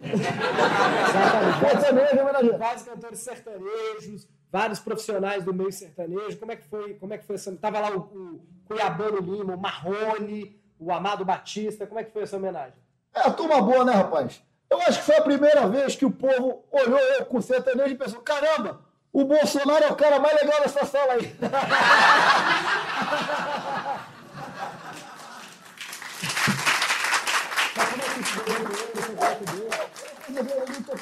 Exatamente. 0.02 2.58
Vários 2.58 2.84
cantores 2.84 3.20
sertanejos, 3.20 4.28
vários 4.52 4.80
profissionais 4.80 5.44
do 5.44 5.54
meio 5.54 5.72
sertanejo. 5.72 6.38
Como 6.38 6.52
é 6.52 6.56
que 6.56 6.68
foi? 6.68 6.94
Como 6.96 7.14
é 7.14 7.18
que 7.18 7.26
foi 7.26 7.36
essa? 7.36 7.56
Tava 7.58 7.80
lá 7.80 7.96
o, 7.96 8.00
o 8.00 8.42
Cuiabano 8.66 9.20
Lima, 9.20 9.56
o 9.56 9.60
Marrone, 9.60 10.60
o 10.80 10.92
Amado 10.92 11.26
Batista. 11.26 11.88
Como 11.88 12.00
é 12.00 12.04
que 12.04 12.12
foi 12.12 12.24
essa 12.24 12.38
homenagem? 12.38 12.80
É 13.14 13.30
turma 13.32 13.62
boa, 13.62 13.86
né, 13.86 13.94
rapaz? 13.94 14.42
Eu 14.70 14.82
acho 14.82 15.00
que 15.00 15.06
foi 15.06 15.18
a 15.18 15.22
primeira 15.22 15.68
vez 15.68 15.96
que 15.96 16.06
o 16.06 16.12
povo 16.12 16.64
olhou 16.72 17.00
eu 17.00 17.26
com 17.26 17.42
sertanejo 17.42 17.92
e 17.92 17.98
pensou: 17.98 18.22
caramba, 18.22 18.82
o 19.14 19.24
Bolsonaro 19.24 19.86
é 19.86 19.92
o 19.92 19.96
cara 19.96 20.20
mais 20.20 20.36
legal 20.36 20.62
dessa 20.62 20.86
sala 20.86 21.14
aí. 21.14 21.36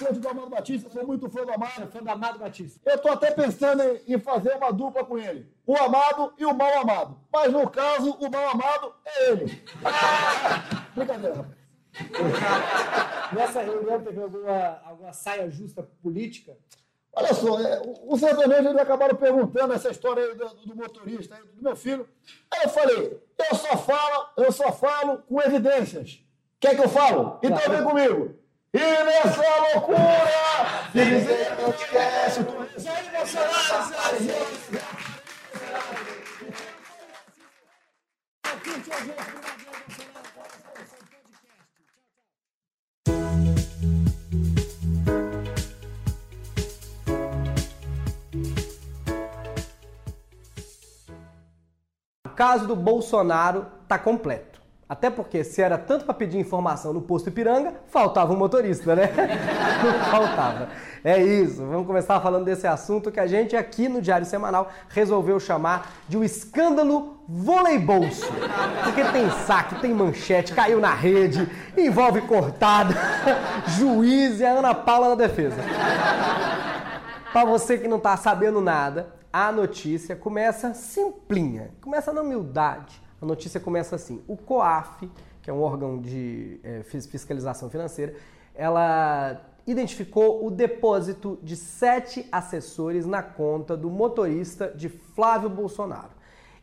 Eu 0.05 0.13
do 0.13 0.29
Amado 0.29 0.49
Batista, 0.49 0.89
sou 0.89 1.07
muito 1.07 1.29
fã 1.29 1.45
do 1.45 1.51
Amado. 1.51 1.91
Fã 1.91 2.03
do 2.03 2.09
Amado 2.09 2.39
Batista. 2.39 2.79
Eu 2.85 2.97
tô 2.97 3.09
até 3.09 3.31
pensando 3.31 3.81
em 4.07 4.19
fazer 4.19 4.55
uma 4.55 4.71
dupla 4.71 5.03
com 5.03 5.17
ele. 5.17 5.47
O 5.65 5.75
amado 5.75 6.33
e 6.37 6.45
o 6.45 6.53
mal 6.53 6.81
amado. 6.81 7.17
Mas 7.31 7.51
no 7.51 7.69
caso, 7.69 8.11
o 8.19 8.29
mal 8.29 8.49
amado 8.49 8.93
é 9.05 9.29
ele. 9.29 9.63
Brincadeira, 10.95 11.35
rapaz. 11.37 11.62
Nessa 13.33 13.61
reunião 13.61 14.01
teve 14.01 14.21
alguma, 14.21 14.81
alguma 14.85 15.13
saia 15.13 15.49
justa 15.49 15.83
política? 16.01 16.55
Olha 17.15 17.33
só, 17.33 17.59
é, 17.59 17.79
o- 18.07 18.17
sertanejo 18.17 18.69
eles 18.69 18.81
acabaram 18.81 19.15
perguntando 19.15 19.73
essa 19.73 19.91
história 19.91 20.23
aí 20.23 20.33
do, 20.35 20.47
do 20.49 20.75
motorista, 20.75 21.35
aí, 21.35 21.43
do 21.43 21.61
meu 21.61 21.75
filho. 21.75 22.09
Aí 22.51 22.63
eu 22.63 22.69
falei, 22.69 23.21
eu 23.49 23.55
só 23.55 23.77
falo, 23.77 24.29
eu 24.37 24.51
só 24.51 24.71
falo 24.71 25.19
com 25.19 25.39
evidências. 25.41 26.23
Quer 26.59 26.75
que 26.75 26.81
eu 26.81 26.89
falo? 26.89 27.39
Então 27.43 27.59
vem 27.69 27.83
comigo. 27.83 28.35
E 28.73 28.79
nessa 28.79 29.43
loucura, 29.75 29.99
de 30.91 31.05
dizer 31.05 31.55
que 31.55 31.61
não 31.61 31.69
esquece 31.69 32.39
o 32.39 32.45
que 32.45 32.79
Jair 32.79 33.11
Bolsonaro, 33.11 33.83
caso 52.35 52.67
do 52.67 52.75
Bolsonaro 52.75 53.65
tá 53.87 53.97
completo. 53.97 54.53
Até 54.87 55.09
porque 55.09 55.43
se 55.43 55.61
era 55.61 55.77
tanto 55.77 56.05
para 56.05 56.13
pedir 56.13 56.37
informação 56.37 56.93
no 56.93 57.01
posto 57.01 57.29
Ipiranga, 57.29 57.73
faltava 57.87 58.31
um 58.31 58.37
motorista, 58.37 58.95
né? 58.95 59.09
Não 59.83 60.11
faltava. 60.11 60.69
É 61.03 61.19
isso. 61.19 61.65
Vamos 61.65 61.87
começar 61.87 62.19
falando 62.19 62.45
desse 62.45 62.67
assunto 62.67 63.11
que 63.11 63.19
a 63.19 63.25
gente 63.25 63.55
aqui 63.55 63.89
no 63.89 64.01
Diário 64.01 64.25
Semanal 64.25 64.69
resolveu 64.89 65.39
chamar 65.39 65.91
de 66.07 66.15
o 66.15 66.23
escândalo 66.23 67.17
voleibolso. 67.27 68.31
Porque 68.83 69.03
tem 69.05 69.29
saque, 69.47 69.75
tem 69.81 69.93
manchete, 69.93 70.53
caiu 70.53 70.79
na 70.79 70.93
rede, 70.93 71.49
envolve 71.75 72.21
cortada, 72.21 72.93
juiz 73.77 74.41
e 74.41 74.45
a 74.45 74.51
Ana 74.51 74.75
Paula 74.75 75.09
na 75.09 75.15
defesa. 75.15 75.57
Para 77.31 77.45
você 77.45 77.79
que 77.79 77.87
não 77.87 77.99
tá 77.99 78.15
sabendo 78.15 78.61
nada, 78.61 79.07
a 79.33 79.51
notícia 79.51 80.15
começa 80.15 80.73
simplinha, 80.75 81.71
começa 81.81 82.13
na 82.13 82.21
humildade. 82.21 83.01
A 83.19 83.25
notícia 83.25 83.59
começa 83.59 83.95
assim: 83.95 84.23
o 84.27 84.37
COAF, 84.37 85.09
que 85.41 85.49
é 85.49 85.53
um 85.53 85.59
órgão 85.61 85.99
de 85.99 86.61
fis- 86.83 87.07
fiscalização 87.07 87.67
financeira, 87.67 88.13
ela 88.53 89.41
identificou 89.65 90.45
o 90.45 90.51
depósito 90.51 91.39
de 91.41 91.55
sete 91.55 92.27
assessores 92.31 93.05
na 93.07 93.23
conta 93.23 93.75
do 93.75 93.89
motorista 93.89 94.67
de 94.75 94.87
Flávio 94.89 95.49
Bolsonaro. 95.49 96.11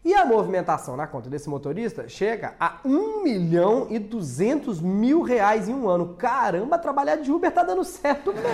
E 0.03 0.15
a 0.15 0.25
movimentação 0.25 0.97
na 0.97 1.07
conta 1.07 1.29
desse 1.29 1.49
motorista 1.49 2.09
chega 2.09 2.55
a 2.59 2.79
1 2.85 3.23
milhão 3.23 3.87
e 3.91 3.99
200 3.99 4.81
mil 4.81 5.21
reais 5.23 5.69
em 5.69 5.75
um 5.75 5.89
ano. 5.89 6.15
Caramba, 6.15 6.79
trabalhar 6.79 7.17
de 7.17 7.31
Uber 7.31 7.51
tá 7.53 7.63
dando 7.63 7.85
certo 7.85 8.33
mesmo. 8.33 8.47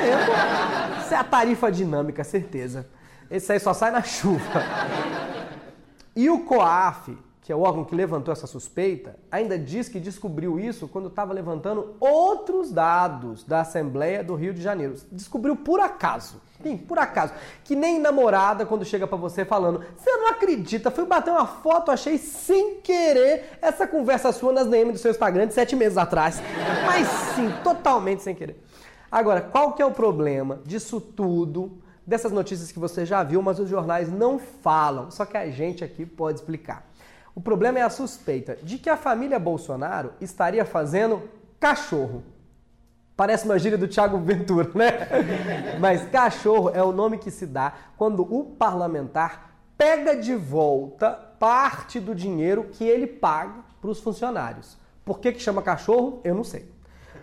Isso 1.05 1.15
é 1.15 1.17
a 1.17 1.23
tarifa 1.23 1.71
dinâmica, 1.71 2.25
certeza. 2.25 2.89
Esse 3.31 3.53
aí 3.53 3.61
só 3.61 3.73
sai 3.75 3.91
na 3.91 4.03
chuva. 4.05 4.63
E 6.15 6.31
o 6.31 6.45
COAF, 6.45 7.17
que 7.43 7.53
é 7.53 7.55
o 7.55 7.61
órgão 7.61 7.85
que 7.85 7.95
levantou 7.95 8.33
essa 8.33 8.47
suspeita, 8.47 9.17
ainda 9.31 9.59
diz 9.59 9.89
que 9.89 10.01
descobriu 10.01 10.59
isso 10.59 10.89
quando 10.89 11.09
estava 11.09 11.33
levantando 11.33 11.95
outros 12.01 12.73
dados 12.73 13.45
da 13.45 13.61
Assembleia 13.61 14.25
do 14.25 14.35
Rio 14.35 14.53
de 14.53 14.63
Janeiro. 14.63 14.97
Descobriu 15.13 15.55
por 15.55 15.79
acaso. 15.79 16.41
Sim, 16.63 16.77
por 16.77 16.99
acaso. 16.99 17.35
Que 17.63 17.77
nem 17.77 17.99
namorada 17.99 18.65
quando 18.65 18.85
chega 18.85 19.07
pra 19.07 19.17
você 19.17 19.45
falando: 19.45 19.85
Você 19.97 20.11
não 20.11 20.29
acredita, 20.29 20.91
fui 20.91 21.05
bater 21.05 21.31
uma 21.31 21.47
foto, 21.47 21.91
achei 21.91 22.19
sem 22.19 22.81
querer 22.81 23.59
essa 23.61 23.87
conversa 23.87 24.33
sua 24.33 24.53
nas 24.53 24.67
DM 24.67 24.91
do 24.91 24.99
seu 24.99 25.11
Instagram 25.11 25.47
de 25.47 25.55
sete 25.55 25.77
meses 25.77 25.99
atrás. 25.99 26.43
Mas 26.87 27.07
sim, 27.37 27.53
totalmente 27.63 28.23
sem 28.23 28.35
querer. 28.35 28.61
Agora, 29.11 29.41
qual 29.41 29.73
que 29.73 29.83
é 29.83 29.87
o 29.87 29.93
problema 29.93 30.61
disso 30.65 31.01
tudo? 31.01 31.79
Dessas 32.07 32.31
notícias 32.31 32.71
que 32.71 32.79
você 32.79 33.05
já 33.05 33.23
viu, 33.25 33.43
mas 33.43 33.59
os 33.59 33.69
jornais 33.69 34.11
não 34.11 34.39
falam, 34.39 35.11
só 35.11 35.25
que 35.25 35.37
a 35.37 35.51
gente 35.51 35.83
aqui 35.83 36.07
pode 36.07 36.39
explicar. 36.39 36.89
O 37.35 37.41
problema 37.41 37.81
é 37.81 37.83
a 37.83 37.91
suspeita 37.91 38.57
de 38.63 38.79
que 38.79 38.89
a 38.89 38.97
família 38.97 39.39
Bolsonaro 39.39 40.13
estaria 40.21 40.65
fazendo 40.65 41.29
cachorro. 41.59 42.23
Parece 43.17 43.45
uma 43.45 43.59
gíria 43.59 43.77
do 43.77 43.89
Thiago 43.89 44.19
Ventura, 44.19 44.71
né? 44.75 44.91
Mas 45.81 46.09
cachorro 46.09 46.71
é 46.71 46.83
o 46.83 46.93
nome 46.93 47.19
que 47.19 47.31
se 47.31 47.47
dá 47.47 47.73
quando 47.97 48.23
o 48.23 48.45
parlamentar 48.45 49.55
pega 49.77 50.17
de 50.17 50.35
volta 50.35 51.11
parte 51.11 51.99
do 51.99 52.15
dinheiro 52.15 52.69
que 52.71 52.85
ele 52.85 53.07
paga 53.07 53.65
para 53.81 53.91
os 53.91 54.01
funcionários. 54.01 54.79
Por 55.05 55.19
que, 55.19 55.33
que 55.33 55.41
chama 55.41 55.61
cachorro? 55.63 56.21
Eu 56.25 56.35
não 56.35 56.45
sei. 56.45 56.71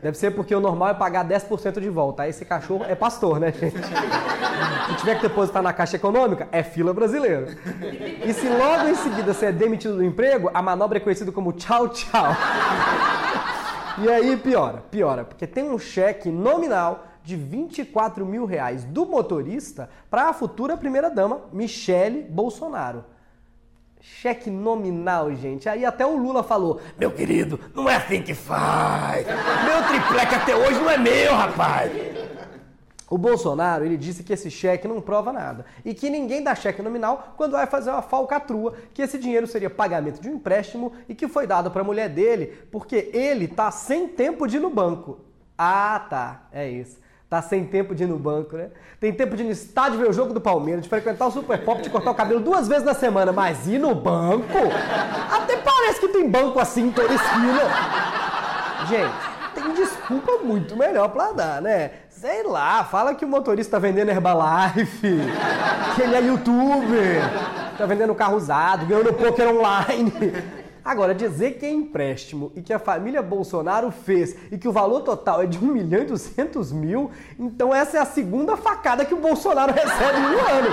Deve 0.03 0.17
ser 0.17 0.31
porque 0.31 0.53
o 0.53 0.60
normal 0.60 0.89
é 0.89 0.93
pagar 0.93 1.25
10% 1.25 1.79
de 1.79 1.89
volta. 1.89 2.24
Aí 2.24 2.29
esse 2.29 2.43
cachorro 2.43 2.83
é 2.83 2.93
pastor, 2.93 3.39
né, 3.39 3.53
gente? 3.53 3.77
Se 3.77 4.95
tiver 4.98 5.15
que 5.15 5.22
depositar 5.22 5.63
na 5.63 5.72
Caixa 5.72 5.95
Econômica, 5.95 6.50
é 6.51 6.62
fila 6.62 6.93
brasileira. 6.93 7.55
E 8.25 8.33
se 8.33 8.50
logo 8.50 8.89
em 8.89 8.95
seguida 8.95 9.33
você 9.33 9.45
é 9.45 9.51
demitido 9.53 9.95
do 9.95 10.03
emprego, 10.03 10.51
a 10.53 10.62
manobra 10.62 10.98
é 10.98 11.01
conhecida 11.01 11.31
como 11.31 11.53
tchau, 11.53 11.88
tchau. 11.88 12.36
E 14.00 14.12
aí 14.12 14.36
piora, 14.36 14.83
piora, 14.91 15.24
porque 15.24 15.48
tem 15.48 15.72
um 15.72 15.79
cheque 15.79 16.29
nominal 16.29 17.05
de 17.24 17.38
24 17.38 18.25
mil 18.25 18.43
reais 18.43 18.83
do 18.83 19.05
motorista 19.05 19.89
para 20.10 20.27
a 20.27 20.33
futura 20.33 20.75
primeira-dama, 20.75 21.43
Michele 21.53 22.24
Bolsonaro. 22.24 23.05
Cheque 24.05 24.50
nominal, 24.50 25.33
gente. 25.33 25.69
Aí 25.69 25.86
até 25.86 26.05
o 26.05 26.17
Lula 26.17 26.43
falou: 26.43 26.81
Meu 27.00 27.10
querido, 27.10 27.57
não 27.74 27.89
é 27.89 27.95
assim 27.95 28.22
que 28.22 28.33
faz. 28.33 29.25
Meu 29.25 29.88
tripleque 29.88 30.36
até 30.36 30.53
hoje 30.53 30.77
não 30.77 30.89
é 30.89 30.98
meu, 30.98 31.33
rapaz. 31.33 31.89
O 33.10 33.17
Bolsonaro, 33.17 33.86
ele 33.86 33.95
disse 33.95 34.22
que 34.22 34.33
esse 34.33 34.51
cheque 34.51 34.89
não 34.89 35.00
prova 35.00 35.31
nada 35.31 35.65
e 35.86 35.93
que 35.93 36.10
ninguém 36.10 36.43
dá 36.43 36.53
cheque 36.53 36.81
nominal 36.81 37.33
quando 37.38 37.53
vai 37.53 37.65
fazer 37.65 37.91
uma 37.91 38.01
falcatrua, 38.01 38.75
que 38.93 39.01
esse 39.01 39.17
dinheiro 39.17 39.48
seria 39.48 39.69
pagamento 39.69 40.19
de 40.19 40.27
um 40.27 40.36
empréstimo 40.36 40.91
e 41.07 41.15
que 41.15 41.27
foi 41.27 41.48
dado 41.48 41.72
para 41.72 41.81
a 41.81 41.86
mulher 41.86 42.10
dele 42.10 42.48
porque 42.72 43.10
ele 43.13 43.48
tá 43.48 43.72
sem 43.72 44.10
tempo 44.10 44.48
de 44.48 44.57
ir 44.57 44.60
no 44.60 44.69
banco. 44.69 45.19
Ah, 45.57 46.05
tá, 46.10 46.48
é 46.51 46.69
isso. 46.69 47.02
Tá 47.34 47.42
sem 47.42 47.66
tempo 47.66 47.96
de 47.96 48.04
ir 48.04 48.06
no 48.06 48.20
banco, 48.20 48.56
né? 48.56 48.68
Tem 49.00 49.12
tempo 49.12 49.36
de 49.36 49.42
ir 49.42 49.46
no 49.48 49.52
estádio 49.52 49.98
ver 49.98 50.08
o 50.08 50.13
jogo 50.13 50.36
do 50.36 50.40
Palmeiras, 50.40 50.84
de 50.84 50.88
frequentar 50.88 51.25
o 51.25 51.32
Super 51.32 51.58
Pop, 51.66 51.82
de 51.82 51.90
cortar 51.90 52.12
o 52.12 52.13
cabelo 52.13 52.40
duas 52.40 52.68
vezes 52.68 52.84
na 52.84 52.94
semana, 52.94 53.32
mas 53.32 53.66
ir 53.66 53.80
no 53.80 53.96
banco? 53.96 54.60
Até 55.32 55.58
parece 55.58 56.00
que 56.00 56.10
tem 56.10 56.30
banco 56.30 56.60
assim 56.60 56.90
em 56.90 56.92
toda 56.92 57.12
esquina. 57.12 57.62
Gente, 58.88 59.16
tem 59.56 59.74
desculpa 59.74 60.44
muito 60.44 60.78
melhor 60.78 61.10
pra 61.10 61.32
dar, 61.32 61.60
né? 61.60 61.90
Sei 62.08 62.44
lá, 62.44 62.84
fala 62.84 63.16
que 63.16 63.25
o 63.25 63.28
motorista 63.28 63.78
tá 63.78 63.80
vendendo 63.80 64.10
Herbalife, 64.10 65.18
que 65.96 66.02
ele 66.04 66.16
é 66.16 66.22
youtuber, 66.22 67.20
tá 67.80 67.88
vendendo 67.88 68.13
carro 68.13 68.38
usado, 68.38 68.86
ganhando 68.86 69.12
poker 69.12 69.48
online. 69.48 70.13
Agora, 70.84 71.16
dizer 71.16 71.58
que 71.58 71.66
é 71.66 71.72
empréstimo 71.72 72.52
e 72.56 72.62
que 72.62 72.74
a 72.74 72.80
família 72.80 73.22
Bolsonaro 73.22 73.90
fez 73.90 74.36
e 74.52 74.58
que 74.58 74.68
o 74.68 74.72
valor 74.72 75.02
total 75.02 75.42
é 75.42 75.46
de 75.46 75.58
1 75.58 75.62
milhão 75.62 76.02
e 76.02 76.06
200 76.06 76.74
mil, 76.74 77.10
então 77.40 77.74
essa 77.74 77.98
é 77.98 78.02
a 78.02 78.06
segunda 78.06 78.58
facada 78.58 79.06
que 79.06 79.13
o 79.13 79.18
Bolsonaro 79.18 79.72
recebe 79.72 80.20
no 80.20 80.40
ano. 80.40 80.70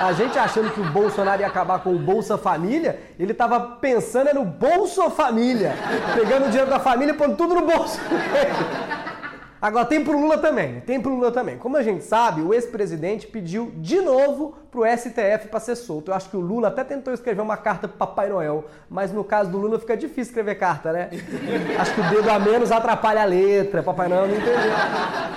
A 0.00 0.12
gente 0.12 0.38
achando 0.38 0.70
que 0.72 0.80
o 0.80 0.90
Bolsonaro 0.90 1.42
ia 1.42 1.46
acabar 1.46 1.80
com 1.80 1.94
o 1.94 1.98
Bolsa 1.98 2.38
Família, 2.38 2.98
ele 3.18 3.34
tava 3.34 3.60
pensando 3.60 4.28
é 4.28 4.34
no 4.34 4.44
Bolsa 4.44 5.10
Família, 5.10 5.74
pegando 6.14 6.46
o 6.46 6.48
dinheiro 6.48 6.70
da 6.70 6.80
família 6.80 7.12
e 7.12 7.16
pondo 7.16 7.36
tudo 7.36 7.54
no 7.54 7.62
bolso 7.62 7.98
dele. 8.08 9.15
Agora 9.60 9.86
tem 9.86 10.04
pro 10.04 10.18
Lula 10.18 10.36
também, 10.36 10.80
tem 10.80 11.00
pro 11.00 11.14
Lula 11.14 11.32
também. 11.32 11.56
Como 11.56 11.76
a 11.76 11.82
gente 11.82 12.04
sabe, 12.04 12.42
o 12.42 12.52
ex-presidente 12.52 13.26
pediu 13.26 13.72
de 13.76 14.00
novo 14.00 14.54
pro 14.70 14.84
STF 14.84 15.48
para 15.48 15.60
ser 15.60 15.76
solto. 15.76 16.10
Eu 16.10 16.14
acho 16.14 16.28
que 16.28 16.36
o 16.36 16.40
Lula 16.40 16.68
até 16.68 16.84
tentou 16.84 17.14
escrever 17.14 17.40
uma 17.40 17.56
carta 17.56 17.88
pro 17.88 17.96
Papai 17.96 18.28
Noel, 18.28 18.66
mas 18.90 19.10
no 19.10 19.24
caso 19.24 19.50
do 19.50 19.56
Lula 19.56 19.78
fica 19.78 19.96
difícil 19.96 20.24
escrever 20.24 20.56
carta, 20.56 20.92
né? 20.92 21.08
Acho 21.78 21.94
que 21.94 22.00
o 22.00 22.10
dedo 22.10 22.30
a 22.30 22.38
menos 22.38 22.70
atrapalha 22.70 23.22
a 23.22 23.24
letra, 23.24 23.82
Papai 23.82 24.08
Noel 24.08 24.28
não 24.28 24.34
entendeu. 24.34 24.54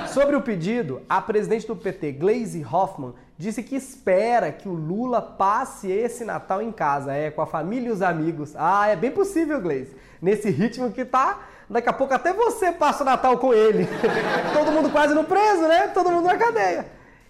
Sobre 0.07 0.35
o 0.35 0.41
pedido, 0.41 1.01
a 1.07 1.21
presidente 1.21 1.65
do 1.65 1.75
PT, 1.75 2.11
Gleisi 2.13 2.65
Hoffmann, 2.65 3.13
disse 3.38 3.63
que 3.63 3.75
espera 3.75 4.51
que 4.51 4.67
o 4.67 4.73
Lula 4.73 5.21
passe 5.21 5.89
esse 5.89 6.25
Natal 6.25 6.61
em 6.61 6.71
casa, 6.73 7.13
é, 7.13 7.31
com 7.31 7.41
a 7.41 7.45
família 7.45 7.88
e 7.88 7.91
os 7.91 8.01
amigos. 8.01 8.53
Ah, 8.57 8.88
é 8.89 8.95
bem 8.97 9.11
possível, 9.11 9.61
Gleisi. 9.61 9.95
Nesse 10.21 10.49
ritmo 10.49 10.91
que 10.91 11.05
tá, 11.05 11.39
daqui 11.69 11.89
a 11.89 11.93
pouco 11.93 12.13
até 12.13 12.33
você 12.33 12.71
passa 12.71 13.03
o 13.03 13.05
Natal 13.05 13.38
com 13.38 13.53
ele. 13.53 13.88
Todo 14.53 14.71
mundo 14.71 14.89
quase 14.89 15.13
no 15.13 15.23
preso, 15.23 15.67
né? 15.67 15.88
Todo 15.88 16.11
mundo 16.11 16.25
na 16.25 16.38
cadeia. 16.38 16.85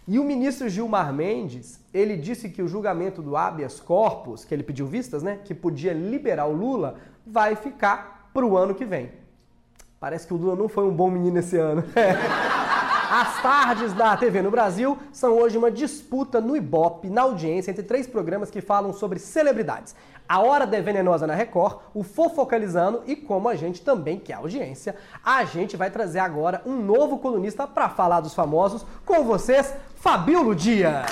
E 0.07 0.17
o 0.17 0.23
ministro 0.23 0.67
Gilmar 0.67 1.13
Mendes, 1.13 1.79
ele 1.93 2.17
disse 2.17 2.49
que 2.49 2.63
o 2.63 2.67
julgamento 2.67 3.21
do 3.21 3.37
habeas 3.37 3.79
corpus, 3.79 4.43
que 4.43 4.51
ele 4.55 4.63
pediu 4.63 4.87
vistas, 4.87 5.21
né, 5.21 5.37
que 5.45 5.53
podia 5.53 5.93
liberar 5.93 6.47
o 6.47 6.51
Lula, 6.51 6.95
vai 7.23 7.55
ficar 7.55 8.31
pro 8.33 8.57
ano 8.57 8.73
que 8.73 8.85
vem. 8.85 9.11
Parece 9.99 10.25
que 10.25 10.33
o 10.33 10.37
Lula 10.37 10.55
não 10.55 10.67
foi 10.67 10.85
um 10.85 10.91
bom 10.91 11.11
menino 11.11 11.37
esse 11.37 11.57
ano. 11.57 11.83
As 13.11 13.41
tardes 13.41 13.93
da 13.93 14.17
TV 14.17 14.41
no 14.41 14.49
Brasil 14.49 14.97
são 15.11 15.37
hoje 15.37 15.57
uma 15.57 15.69
disputa 15.69 16.39
no 16.41 16.55
Ibope, 16.55 17.07
na 17.07 17.21
audiência, 17.21 17.69
entre 17.69 17.83
três 17.83 18.07
programas 18.07 18.49
que 18.49 18.61
falam 18.61 18.93
sobre 18.93 19.19
celebridades. 19.19 19.95
A 20.29 20.41
Hora 20.41 20.67
da 20.67 20.79
Venenosa 20.79 21.25
na 21.25 21.33
Record, 21.33 21.77
o 21.91 22.03
Fofocalizando 22.03 23.01
e 23.07 23.15
como 23.15 23.49
a 23.49 23.55
gente 23.55 23.81
também 23.81 24.19
quer 24.19 24.33
audiência, 24.33 24.95
a 25.25 25.43
gente 25.43 25.75
vai 25.75 25.89
trazer 25.89 26.19
agora 26.19 26.61
um 26.67 26.75
novo 26.75 27.17
colunista 27.17 27.65
para 27.65 27.89
falar 27.89 28.19
dos 28.19 28.35
famosos 28.35 28.85
com 29.03 29.23
vocês, 29.23 29.73
Fabíolo 29.95 30.53
Dias. 30.53 31.03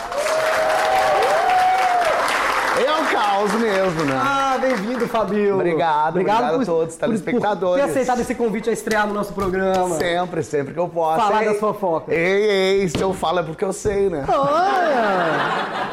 É 2.79 2.91
um 2.91 3.05
caos 3.07 3.51
mesmo, 3.53 4.05
né? 4.05 4.15
Ah, 4.15 4.55
bem-vindo, 4.61 5.07
Fabio. 5.07 5.55
Obrigado, 5.55 6.09
obrigado 6.09 6.61
a 6.61 6.63
todos, 6.63 6.95
por, 6.95 6.99
telespectadores. 6.99 7.83
Por 7.83 7.91
ter 7.91 7.99
aceitado 7.99 8.21
esse 8.21 8.35
convite 8.35 8.69
a 8.69 8.73
estrear 8.73 9.07
no 9.07 9.15
nosso 9.15 9.33
programa. 9.33 9.95
Sempre, 9.95 10.43
sempre 10.43 10.75
que 10.75 10.79
eu 10.79 10.87
posso. 10.87 11.25
Falar 11.25 11.41
Ei, 11.41 11.49
das 11.49 11.59
fofocas. 11.59 12.13
Ei, 12.13 12.81
ei, 12.81 12.87
se 12.87 13.01
eu 13.01 13.15
falo 13.15 13.39
é 13.39 13.43
porque 13.43 13.65
eu 13.65 13.73
sei, 13.73 14.11
né? 14.11 14.23
Olha! 14.27 15.86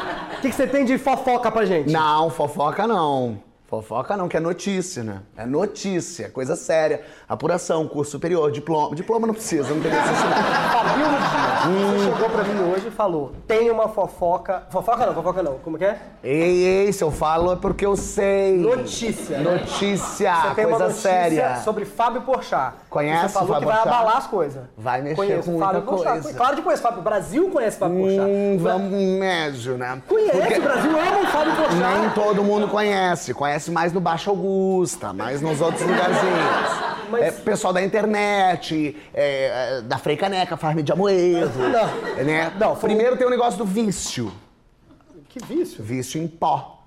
Que, 0.45 0.51
que 0.51 0.55
você 0.57 0.67
tem 0.67 0.85
de 0.85 0.97
fofoca 0.99 1.51
pra 1.51 1.65
gente? 1.65 1.91
Não, 1.91 2.29
fofoca 2.29 2.85
não. 2.85 3.39
Fofoca 3.67 4.15
não, 4.15 4.27
que 4.27 4.37
é 4.37 4.39
notícia, 4.39 5.03
né? 5.03 5.21
É 5.35 5.43
notícia, 5.43 6.29
coisa 6.29 6.55
séria. 6.55 7.01
Apuração, 7.27 7.87
curso 7.87 8.11
superior, 8.11 8.51
diploma. 8.51 8.95
Diploma 8.95 9.25
não 9.25 9.33
precisa, 9.33 9.73
não 9.73 9.81
tem 9.81 9.91
necessidade. 9.91 10.43
Fabíolo 10.71 11.15
Dias, 11.15 11.99
você 12.03 12.11
chegou 12.11 12.29
pra 12.29 12.43
mim 12.43 12.71
hoje 12.71 12.87
e 12.89 12.91
falou: 12.91 13.31
tem 13.47 13.71
uma 13.71 13.89
fofoca. 13.89 14.63
Fofoca 14.69 15.03
não, 15.07 15.15
fofoca 15.15 15.41
não. 15.41 15.55
Como 15.55 15.79
que 15.79 15.85
é? 15.85 15.97
Ei, 16.23 16.63
ei, 16.85 16.93
se 16.93 17.03
eu 17.03 17.09
falo 17.09 17.53
é 17.53 17.55
porque 17.55 17.83
eu 17.83 17.95
sei. 17.95 18.55
Notícia. 18.55 19.39
né? 19.39 19.51
Notícia, 19.57 20.35
Você 20.35 20.55
tem 20.55 20.65
uma 20.65 20.77
coisa 20.77 20.85
notícia 20.89 21.09
séria. 21.11 21.55
sobre 21.63 21.85
Fábio 21.85 22.21
Porchat. 22.21 22.75
Conhece 22.87 23.29
Você 23.29 23.33
falou 23.33 23.47
Fábio 23.55 23.67
que 23.67 23.73
vai 23.73 23.81
Porchat? 23.83 23.95
abalar 23.99 24.17
as 24.17 24.27
coisas. 24.27 24.63
Vai 24.77 25.01
mexer 25.01 25.15
Conheço 25.15 25.51
com 25.51 25.59
Fábio 25.59 25.73
muita 25.81 25.91
Porchat. 25.91 26.21
coisa. 26.21 26.37
Claro 26.37 26.55
que 26.55 26.61
conhece 26.61 26.83
Fábio. 26.83 26.99
O 26.99 27.03
Brasil 27.03 27.49
conhece 27.49 27.77
Fábio 27.79 27.97
Porchat. 27.97 28.21
Hum, 28.29 28.57
Bra- 28.61 28.73
vamos 28.73 28.91
médio, 28.91 29.77
né? 29.77 30.01
Conhece, 30.07 30.37
Porque 30.37 30.59
o 30.59 30.61
Brasil 30.61 30.91
ama 30.91 31.19
o 31.19 31.25
Fábio 31.27 31.55
Porchat. 31.55 31.75
Nem 31.75 32.09
todo 32.11 32.43
mundo 32.43 32.67
conhece. 32.67 33.33
Conhece 33.33 33.54
mais 33.67 33.91
no 33.93 33.99
Baixo 33.99 34.29
Augusta, 34.29 35.11
mais 35.13 35.41
nos 35.41 35.61
outros 35.61 35.81
lugarzinhos. 35.81 36.85
Mas- 37.09 37.21
É, 37.21 37.31
pessoal 37.31 37.71
da 37.71 37.83
internet, 37.83 38.97
é, 39.13 39.77
é, 39.77 39.81
da 39.81 39.97
Frei 39.97 40.17
Caneca, 40.17 40.57
Farm 40.57 40.79
de 40.79 40.91
Amoedo. 40.91 41.51
Não. 41.59 42.23
Né? 42.23 42.51
Não, 42.59 42.75
foi 42.75 42.89
Primeiro 42.89 43.15
tem 43.15 43.27
o 43.27 43.29
negócio 43.29 43.57
do 43.57 43.65
vício. 43.65 44.31
Que 45.29 45.39
vício. 45.45 45.83
Vício 45.83 46.21
em 46.21 46.27
pó. 46.27 46.83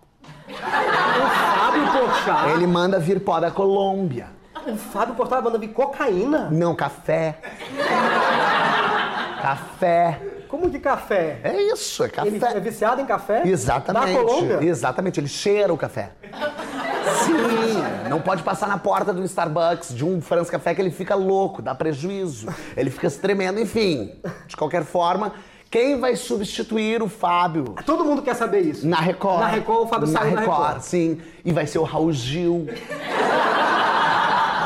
O 0.48 0.52
Fábio 0.54 1.82
Porchat. 1.92 2.50
Ele 2.50 2.66
manda 2.66 2.98
vir 2.98 3.20
pó 3.20 3.38
da 3.38 3.50
Colômbia. 3.50 4.26
O 4.66 4.76
Fábio 4.76 5.14
Porchat 5.14 5.42
manda 5.42 5.58
vir 5.58 5.68
cocaína. 5.68 6.48
Não, 6.50 6.74
café. 6.74 7.38
café. 9.40 10.20
Como 10.48 10.70
que 10.70 10.78
café? 10.78 11.40
É 11.44 11.60
isso, 11.72 12.02
é 12.04 12.08
café. 12.08 12.28
Ele 12.28 12.42
é 12.42 12.60
viciado 12.60 13.00
em 13.00 13.06
café? 13.06 13.42
Exatamente. 13.46 14.12
Da 14.14 14.18
Colômbia? 14.20 14.64
Exatamente, 14.64 15.20
ele 15.20 15.28
cheira 15.28 15.72
o 15.72 15.76
café. 15.76 16.12
Sim, 17.24 18.08
não 18.08 18.20
pode 18.20 18.42
passar 18.42 18.66
na 18.68 18.78
porta 18.78 19.12
do 19.12 19.22
Starbucks 19.24 19.94
de 19.94 20.04
um 20.04 20.20
France 20.20 20.50
Café 20.50 20.74
que 20.74 20.80
ele 20.80 20.90
fica 20.90 21.14
louco, 21.14 21.60
dá 21.62 21.74
prejuízo. 21.74 22.48
Ele 22.76 22.90
fica 22.90 23.08
se 23.10 23.18
tremendo, 23.18 23.60
enfim. 23.60 24.12
De 24.46 24.56
qualquer 24.56 24.84
forma, 24.84 25.32
quem 25.70 25.98
vai 26.00 26.16
substituir 26.16 27.02
o 27.02 27.08
Fábio? 27.08 27.74
Todo 27.84 28.04
mundo 28.04 28.22
quer 28.22 28.34
saber 28.34 28.60
isso. 28.60 28.86
Na 28.86 29.00
Record. 29.00 29.40
Na 29.40 29.48
Record, 29.48 29.80
o 29.82 29.86
Fábio 29.86 30.08
na 30.08 30.18
saiu 30.18 30.34
na 30.34 30.40
Record, 30.40 30.58
Record. 30.60 30.80
sim. 30.82 31.20
E 31.44 31.52
vai 31.52 31.66
ser 31.66 31.78
o 31.78 31.82
Raul 31.82 32.12
Gil. 32.12 32.66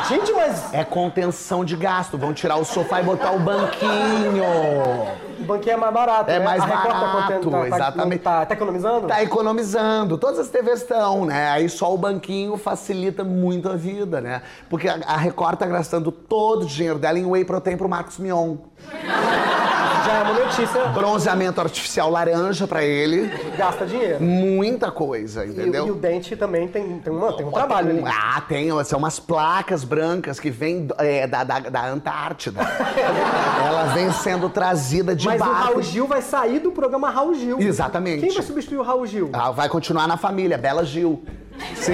Gente, 0.08 0.32
mas 0.32 0.72
É 0.74 0.84
contenção 0.84 1.64
de 1.64 1.76
gasto. 1.76 2.18
Vão 2.18 2.32
tirar 2.34 2.56
o 2.56 2.64
sofá 2.64 3.00
e 3.00 3.04
botar 3.04 3.32
o 3.32 3.38
banquinho. 3.38 4.44
o 5.40 5.44
banquinho 5.44 5.74
é 5.74 5.76
mais 5.76 5.92
barato, 5.94 6.30
É 6.30 6.38
né? 6.38 6.44
mais 6.44 6.62
a 6.62 6.66
Record 6.66 6.84
tá 6.94 7.00
barato, 7.00 7.32
contendo- 7.34 7.50
tá- 7.50 7.58
tá- 7.60 7.66
exatamente. 7.76 8.20
Tá, 8.22 8.46
tá 8.46 8.54
economizando? 8.54 9.06
Tá 9.08 9.22
economizando. 9.22 10.18
Todas 10.18 10.38
as 10.40 10.48
TVs 10.48 10.82
estão, 10.82 11.24
né? 11.24 11.50
Aí 11.50 11.68
só 11.68 11.92
o 11.92 11.98
banquinho 11.98 12.56
facilita 12.56 13.24
muito 13.24 13.68
a 13.68 13.74
vida, 13.76 14.20
né? 14.20 14.42
Porque 14.68 14.88
a 14.88 14.98
a 15.06 15.16
Record 15.16 15.58
tá 15.58 15.66
gastando 15.66 16.10
todo 16.12 16.62
o 16.62 16.66
dinheiro 16.66 16.98
dela 16.98 17.18
em 17.18 17.26
whey 17.26 17.44
protein 17.44 17.76
pro 17.76 17.88
Marcos 17.88 18.18
Mion. 18.18 18.56
Já 20.04 20.12
é 20.12 20.22
uma 20.22 20.32
notícia, 20.44 20.84
Bronzeamento 20.88 21.60
artificial 21.60 22.10
laranja 22.10 22.66
pra 22.66 22.82
ele. 22.84 23.30
gasta 23.56 23.86
dinheiro. 23.86 24.22
Muita 24.22 24.90
coisa, 24.90 25.44
E, 25.44 25.50
entendeu? 25.50 25.86
e 25.86 25.90
o 25.90 25.94
dente 25.94 26.34
também 26.36 26.66
tem, 26.68 26.98
tem, 26.98 27.12
uma, 27.12 27.36
tem 27.36 27.46
um 27.46 27.50
trabalho 27.52 27.90
ali. 27.90 28.04
Ah, 28.06 28.40
tem, 28.48 28.68
são 28.84 28.98
umas 28.98 29.18
placas 29.20 29.84
brancas 29.84 30.40
que 30.40 30.50
vêm 30.50 30.88
é, 30.98 31.26
da, 31.26 31.44
da, 31.44 31.58
da 31.60 31.86
Antártida. 31.86 32.60
Ela 33.66 33.84
vem 33.94 34.10
sendo 34.12 34.48
trazida 34.48 35.14
de 35.14 35.26
Mas 35.26 35.40
o 35.40 35.44
barco. 35.44 35.62
Raul 35.64 35.82
Gil 35.82 36.06
vai 36.06 36.22
sair 36.22 36.58
do 36.58 36.72
programa 36.72 37.10
Raul 37.10 37.34
Gil. 37.34 37.60
Exatamente. 37.60 38.20
Quem 38.24 38.32
vai 38.34 38.42
substituir 38.42 38.78
o 38.78 38.82
Raul 38.82 39.06
Gil? 39.06 39.30
Ah, 39.32 39.50
vai 39.50 39.68
continuar 39.68 40.06
na 40.06 40.16
família, 40.16 40.58
Bela 40.58 40.84
Gil. 40.84 41.22
Sim. 41.76 41.92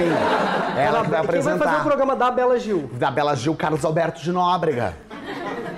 Ela 0.77 1.03
que 1.03 1.09
vai 1.09 1.21
Quem 1.21 1.29
vai 1.41 1.53
apresentar. 1.53 1.65
fazer 1.65 1.81
o 1.81 1.83
programa 1.83 2.15
da 2.15 2.31
Bela 2.31 2.57
Gil? 2.59 2.89
Da 2.93 3.11
Bela 3.11 3.35
Gil, 3.35 3.55
Carlos 3.55 3.83
Alberto 3.85 4.21
de 4.21 4.31
Nóbrega. 4.31 4.95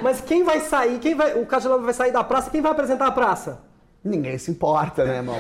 Mas 0.01 0.21
quem 0.21 0.43
vai 0.43 0.59
sair? 0.61 0.99
Quem 0.99 1.15
vai? 1.15 1.33
O 1.39 1.45
Cajolão 1.45 1.81
vai 1.81 1.93
sair 1.93 2.11
da 2.11 2.23
praça? 2.23 2.49
Quem 2.49 2.61
vai 2.61 2.71
apresentar 2.71 3.07
a 3.07 3.11
praça? 3.11 3.59
Ninguém 4.03 4.35
se 4.39 4.49
importa, 4.49 5.05
né, 5.05 5.19
amor? 5.19 5.35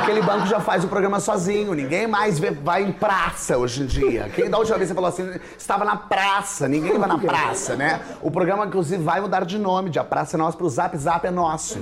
Aquele 0.00 0.22
banco 0.22 0.46
já 0.46 0.60
faz 0.60 0.84
o 0.84 0.88
programa 0.88 1.18
sozinho, 1.18 1.74
ninguém 1.74 2.06
mais 2.06 2.38
vê- 2.38 2.52
vai 2.52 2.84
em 2.84 2.92
praça 2.92 3.58
hoje 3.58 3.82
em 3.82 3.86
dia. 3.86 4.30
Quem 4.32 4.48
da 4.48 4.56
última 4.56 4.78
vez 4.78 4.88
você 4.88 4.94
falou 4.94 5.08
assim, 5.08 5.28
estava 5.58 5.84
na 5.84 5.96
praça, 5.96 6.68
ninguém 6.68 6.96
vai 6.96 7.08
na 7.08 7.18
praça, 7.18 7.74
né? 7.74 8.00
O 8.22 8.30
programa, 8.30 8.64
inclusive, 8.66 9.02
vai 9.02 9.20
mudar 9.20 9.44
de 9.44 9.58
nome, 9.58 9.90
de 9.90 9.98
A 9.98 10.04
Praça 10.04 10.36
é 10.36 10.38
Nossa 10.38 10.56
pro 10.56 10.68
Zap 10.68 10.96
Zap 10.96 11.26
é 11.26 11.30
Nosso. 11.32 11.80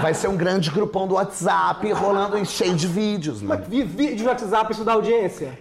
Vai 0.00 0.14
ser 0.14 0.28
um 0.28 0.36
grande 0.36 0.70
grupão 0.70 1.06
do 1.06 1.16
WhatsApp 1.16 1.92
rolando 1.92 2.38
em 2.38 2.44
cheio 2.46 2.74
de 2.74 2.86
vídeos, 2.86 3.42
né? 3.42 3.62
Vi- 3.68 3.82
Vídeo 3.84 4.16
de 4.16 4.24
WhatsApp, 4.26 4.72
isso 4.72 4.84
dá 4.84 4.94
audiência. 4.94 5.52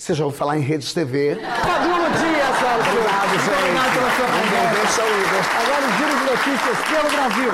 Você 0.00 0.14
já 0.14 0.24
ouviu 0.24 0.38
falar 0.38 0.56
em 0.56 0.62
rede 0.62 0.86
de 0.86 0.94
TV? 0.94 1.34
Fabiola 1.34 2.08
Dias, 2.08 2.58
senhoras 2.58 2.86
e. 2.86 2.90
Obrigado, 2.90 3.30
gente. 3.44 3.52
Obrigado 3.52 3.92
pela 3.92 4.10
sua 4.16 4.26
presença. 4.26 5.02
Agora 5.60 5.86
o 5.86 5.92
giro 5.98 6.18
de 6.18 6.24
notícias 6.30 6.78
pelo 6.88 7.10
Brasil. 7.10 7.52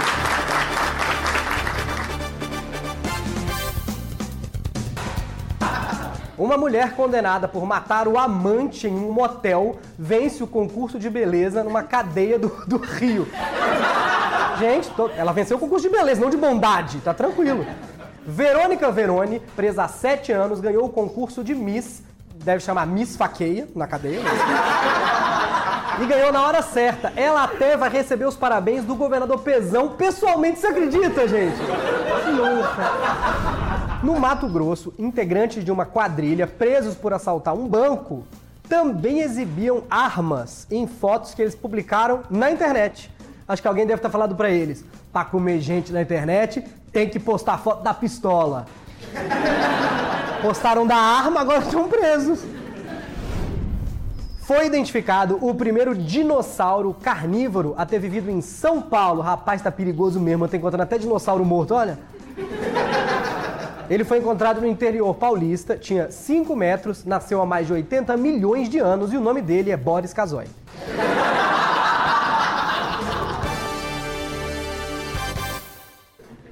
Uma 6.38 6.58
mulher 6.58 6.92
condenada 6.94 7.48
por 7.48 7.64
matar 7.64 8.06
o 8.06 8.18
amante 8.18 8.86
em 8.86 8.94
um 8.94 9.10
motel 9.10 9.76
vence 9.98 10.42
o 10.42 10.46
concurso 10.46 10.98
de 10.98 11.08
beleza 11.08 11.64
numa 11.64 11.82
cadeia 11.82 12.38
do, 12.38 12.48
do 12.66 12.76
Rio. 12.76 13.26
Gente, 14.58 14.90
tô- 14.90 15.08
ela 15.16 15.32
venceu 15.32 15.56
o 15.56 15.60
concurso 15.60 15.88
de 15.88 15.94
beleza, 15.94 16.20
não 16.20 16.28
de 16.28 16.36
bondade, 16.36 16.98
tá 17.00 17.14
tranquilo. 17.14 17.66
Verônica 18.26 18.90
Veroni, 18.90 19.40
presa 19.54 19.84
há 19.84 19.88
sete 19.88 20.30
anos, 20.30 20.60
ganhou 20.60 20.84
o 20.84 20.88
concurso 20.90 21.42
de 21.42 21.54
Miss, 21.54 22.02
deve 22.46 22.60
chamar 22.62 22.86
Miss 22.86 23.16
Faqueia, 23.16 23.68
na 23.74 23.86
cadeia. 23.86 24.20
Mas... 24.22 26.00
E 26.00 26.06
ganhou 26.06 26.30
na 26.30 26.46
hora 26.46 26.62
certa. 26.62 27.12
Ela 27.16 27.44
até 27.44 27.76
vai 27.76 27.90
receber 27.90 28.26
os 28.26 28.36
parabéns 28.36 28.84
do 28.84 28.94
governador 28.94 29.40
Pezão 29.40 29.88
pessoalmente, 29.88 30.60
você 30.60 30.68
acredita, 30.68 31.26
gente? 31.26 31.56
Que 31.56 32.40
honra. 32.40 34.00
No 34.02 34.20
Mato 34.20 34.46
Grosso, 34.46 34.94
integrantes 34.98 35.64
de 35.64 35.72
uma 35.72 35.84
quadrilha 35.84 36.46
presos 36.46 36.94
por 36.94 37.12
assaltar 37.12 37.54
um 37.54 37.66
banco 37.66 38.24
também 38.68 39.20
exibiam 39.20 39.84
armas 39.88 40.66
em 40.70 40.86
fotos 40.86 41.34
que 41.34 41.42
eles 41.42 41.54
publicaram 41.54 42.22
na 42.28 42.50
internet. 42.50 43.10
Acho 43.48 43.62
que 43.62 43.68
alguém 43.68 43.86
deve 43.86 43.98
estar 43.98 44.10
falando 44.10 44.36
pra 44.36 44.50
eles. 44.50 44.84
Pra 45.12 45.24
comer 45.24 45.60
gente 45.60 45.92
na 45.92 46.02
internet, 46.02 46.62
tem 46.92 47.08
que 47.08 47.18
postar 47.18 47.58
foto 47.58 47.82
da 47.82 47.94
pistola. 47.94 48.66
Postaram 50.42 50.86
da 50.86 50.96
arma, 50.96 51.40
agora 51.40 51.60
estão 51.60 51.88
presos. 51.88 52.44
Foi 54.40 54.66
identificado 54.66 55.38
o 55.40 55.52
primeiro 55.54 55.92
dinossauro 55.92 56.94
carnívoro 56.94 57.74
a 57.76 57.84
ter 57.84 57.98
vivido 57.98 58.30
em 58.30 58.40
São 58.40 58.80
Paulo. 58.80 59.20
Rapaz, 59.20 59.60
tá 59.60 59.72
perigoso 59.72 60.20
mesmo. 60.20 60.44
Eu 60.44 60.48
tô 60.48 60.56
encontrando 60.56 60.84
até 60.84 60.98
dinossauro 60.98 61.44
morto, 61.44 61.74
olha. 61.74 61.98
Ele 63.90 64.04
foi 64.04 64.18
encontrado 64.18 64.60
no 64.60 64.66
interior 64.66 65.12
paulista, 65.14 65.76
tinha 65.76 66.10
5 66.10 66.54
metros, 66.54 67.04
nasceu 67.04 67.40
há 67.40 67.46
mais 67.46 67.66
de 67.66 67.72
80 67.72 68.16
milhões 68.16 68.68
de 68.68 68.78
anos 68.78 69.12
e 69.12 69.16
o 69.16 69.20
nome 69.20 69.40
dele 69.40 69.70
é 69.70 69.76
Boris 69.76 70.12
Casoy. 70.12 70.46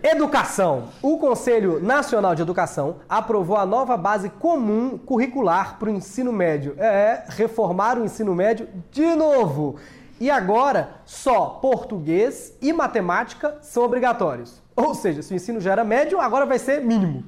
Educação. 0.06 0.90
O 1.00 1.16
Conselho 1.16 1.82
Nacional 1.82 2.34
de 2.34 2.42
Educação 2.42 2.96
aprovou 3.08 3.56
a 3.56 3.64
nova 3.64 3.96
base 3.96 4.28
comum 4.28 4.98
curricular 4.98 5.78
para 5.78 5.88
o 5.88 5.92
ensino 5.92 6.30
médio. 6.30 6.74
É, 6.76 7.24
reformar 7.26 7.96
o 7.96 8.04
ensino 8.04 8.34
médio 8.34 8.68
de 8.90 9.14
novo. 9.14 9.76
E 10.20 10.30
agora, 10.30 10.90
só 11.06 11.58
português 11.58 12.54
e 12.60 12.70
matemática 12.70 13.56
são 13.62 13.82
obrigatórios. 13.82 14.62
Ou 14.76 14.94
seja, 14.94 15.22
se 15.22 15.32
o 15.32 15.36
ensino 15.36 15.58
já 15.58 15.72
era 15.72 15.84
médio, 15.84 16.20
agora 16.20 16.44
vai 16.44 16.58
ser 16.58 16.82
mínimo. 16.82 17.24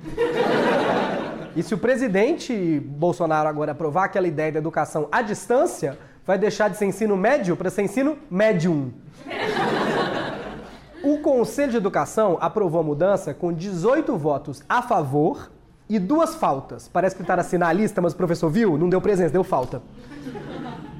E 1.56 1.62
se 1.62 1.72
o 1.72 1.78
presidente 1.78 2.78
Bolsonaro 2.80 3.48
agora 3.48 3.72
aprovar 3.72 4.04
aquela 4.04 4.28
ideia 4.28 4.52
da 4.52 4.58
educação 4.58 5.08
à 5.10 5.22
distância, 5.22 5.98
vai 6.26 6.36
deixar 6.36 6.68
de 6.68 6.76
ser 6.76 6.84
ensino 6.84 7.16
médio 7.16 7.56
para 7.56 7.70
ser 7.70 7.84
ensino 7.84 8.18
médium. 8.30 8.92
O 11.06 11.18
Conselho 11.18 11.70
de 11.70 11.76
Educação 11.76 12.36
aprovou 12.40 12.80
a 12.80 12.82
mudança 12.82 13.32
com 13.32 13.52
18 13.52 14.16
votos 14.16 14.64
a 14.68 14.82
favor 14.82 15.52
e 15.88 16.00
duas 16.00 16.34
faltas. 16.34 16.88
Parece 16.88 17.14
que 17.14 17.22
está 17.22 17.36
assim 17.36 17.56
na 17.56 17.72
lista, 17.72 18.02
mas 18.02 18.12
o 18.12 18.16
professor 18.16 18.50
viu, 18.50 18.76
não 18.76 18.88
deu 18.88 19.00
presença, 19.00 19.30
deu 19.30 19.44
falta. 19.44 19.80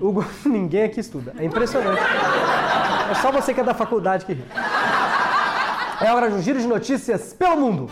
O 0.01 0.23
Ninguém 0.49 0.85
aqui 0.85 1.01
estuda. 1.01 1.35
É 1.37 1.45
impressionante. 1.45 2.01
É 3.11 3.14
só 3.16 3.33
você 3.33 3.53
que 3.53 3.59
é 3.59 3.64
da 3.64 3.75
faculdade 3.75 4.25
que 4.25 4.33
ri. 4.33 4.45
É 6.01 6.12
hora 6.12 6.31
de 6.31 6.37
um 6.37 6.40
giro 6.40 6.61
de 6.61 6.69
notícias 6.69 7.33
pelo 7.33 7.57
mundo. 7.57 7.90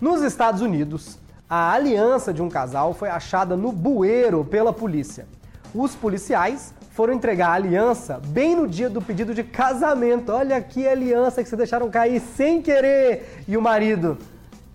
Nos 0.00 0.22
Estados 0.22 0.62
Unidos, 0.62 1.18
a 1.50 1.70
aliança 1.70 2.32
de 2.32 2.40
um 2.40 2.48
casal 2.48 2.94
foi 2.94 3.10
achada 3.10 3.58
no 3.58 3.70
bueiro 3.70 4.42
pela 4.42 4.72
polícia. 4.72 5.26
Os 5.74 5.94
policiais 5.94 6.72
foram 6.90 7.12
entregar 7.12 7.48
a 7.48 7.54
aliança 7.54 8.20
bem 8.28 8.54
no 8.54 8.68
dia 8.68 8.88
do 8.88 9.02
pedido 9.02 9.34
de 9.34 9.42
casamento. 9.42 10.30
Olha 10.30 10.56
a 10.56 10.90
aliança 10.90 11.42
que 11.42 11.48
vocês 11.48 11.58
deixaram 11.58 11.90
cair 11.90 12.20
sem 12.20 12.62
querer. 12.62 13.42
E 13.48 13.56
o 13.56 13.62
marido, 13.62 14.16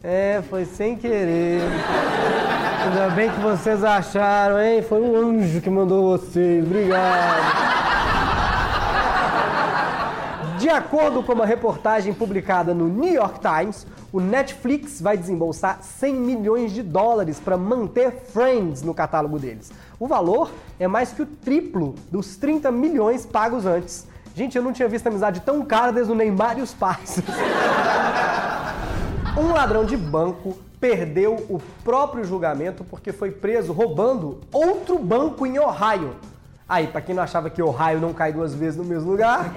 é, 0.03 0.41
foi 0.49 0.65
sem 0.65 0.97
querer. 0.97 1.61
Ainda 2.85 3.09
bem 3.15 3.29
que 3.29 3.39
vocês 3.39 3.83
acharam, 3.83 4.61
hein? 4.61 4.81
Foi 4.81 5.01
um 5.01 5.15
anjo 5.15 5.61
que 5.61 5.69
mandou 5.69 6.17
vocês. 6.17 6.65
Obrigado. 6.65 7.69
De 10.57 10.67
acordo 10.67 11.23
com 11.23 11.31
uma 11.31 11.45
reportagem 11.45 12.13
publicada 12.13 12.73
no 12.73 12.89
New 12.89 13.13
York 13.13 13.39
Times, 13.39 13.87
o 14.11 14.19
Netflix 14.19 15.01
vai 15.01 15.17
desembolsar 15.17 15.79
100 15.81 16.15
milhões 16.15 16.73
de 16.73 16.83
dólares 16.83 17.39
para 17.39 17.55
manter 17.55 18.11
Friends 18.33 18.81
no 18.81 18.93
catálogo 18.93 19.39
deles. 19.39 19.71
O 19.99 20.07
valor 20.07 20.49
é 20.79 20.87
mais 20.87 21.11
que 21.11 21.21
o 21.21 21.25
triplo 21.25 21.93
dos 22.09 22.37
30 22.37 22.71
milhões 22.71 23.25
pagos 23.25 23.65
antes. 23.65 24.07
Gente, 24.33 24.57
eu 24.57 24.63
não 24.63 24.71
tinha 24.71 24.87
visto 24.87 25.07
amizade 25.07 25.41
tão 25.41 25.65
cara 25.65 25.91
desde 25.91 26.11
o 26.11 26.15
Neymar 26.15 26.57
e 26.57 26.61
os 26.61 26.73
Parças. 26.73 27.23
Um 29.37 29.53
ladrão 29.53 29.85
de 29.85 29.95
banco 29.95 30.57
perdeu 30.81 31.35
o 31.49 31.61
próprio 31.83 32.25
julgamento 32.25 32.83
porque 32.83 33.13
foi 33.13 33.31
preso 33.31 33.71
roubando 33.71 34.41
outro 34.51 34.99
banco 34.99 35.45
em 35.45 35.57
Ohio. 35.59 36.15
Aí, 36.67 36.87
pra 36.87 36.99
quem 36.99 37.15
não 37.15 37.23
achava 37.23 37.49
que 37.49 37.61
Ohio 37.61 37.99
não 38.01 38.13
cai 38.13 38.33
duas 38.33 38.53
vezes 38.53 38.77
no 38.77 38.83
mesmo 38.83 39.09
lugar, 39.09 39.51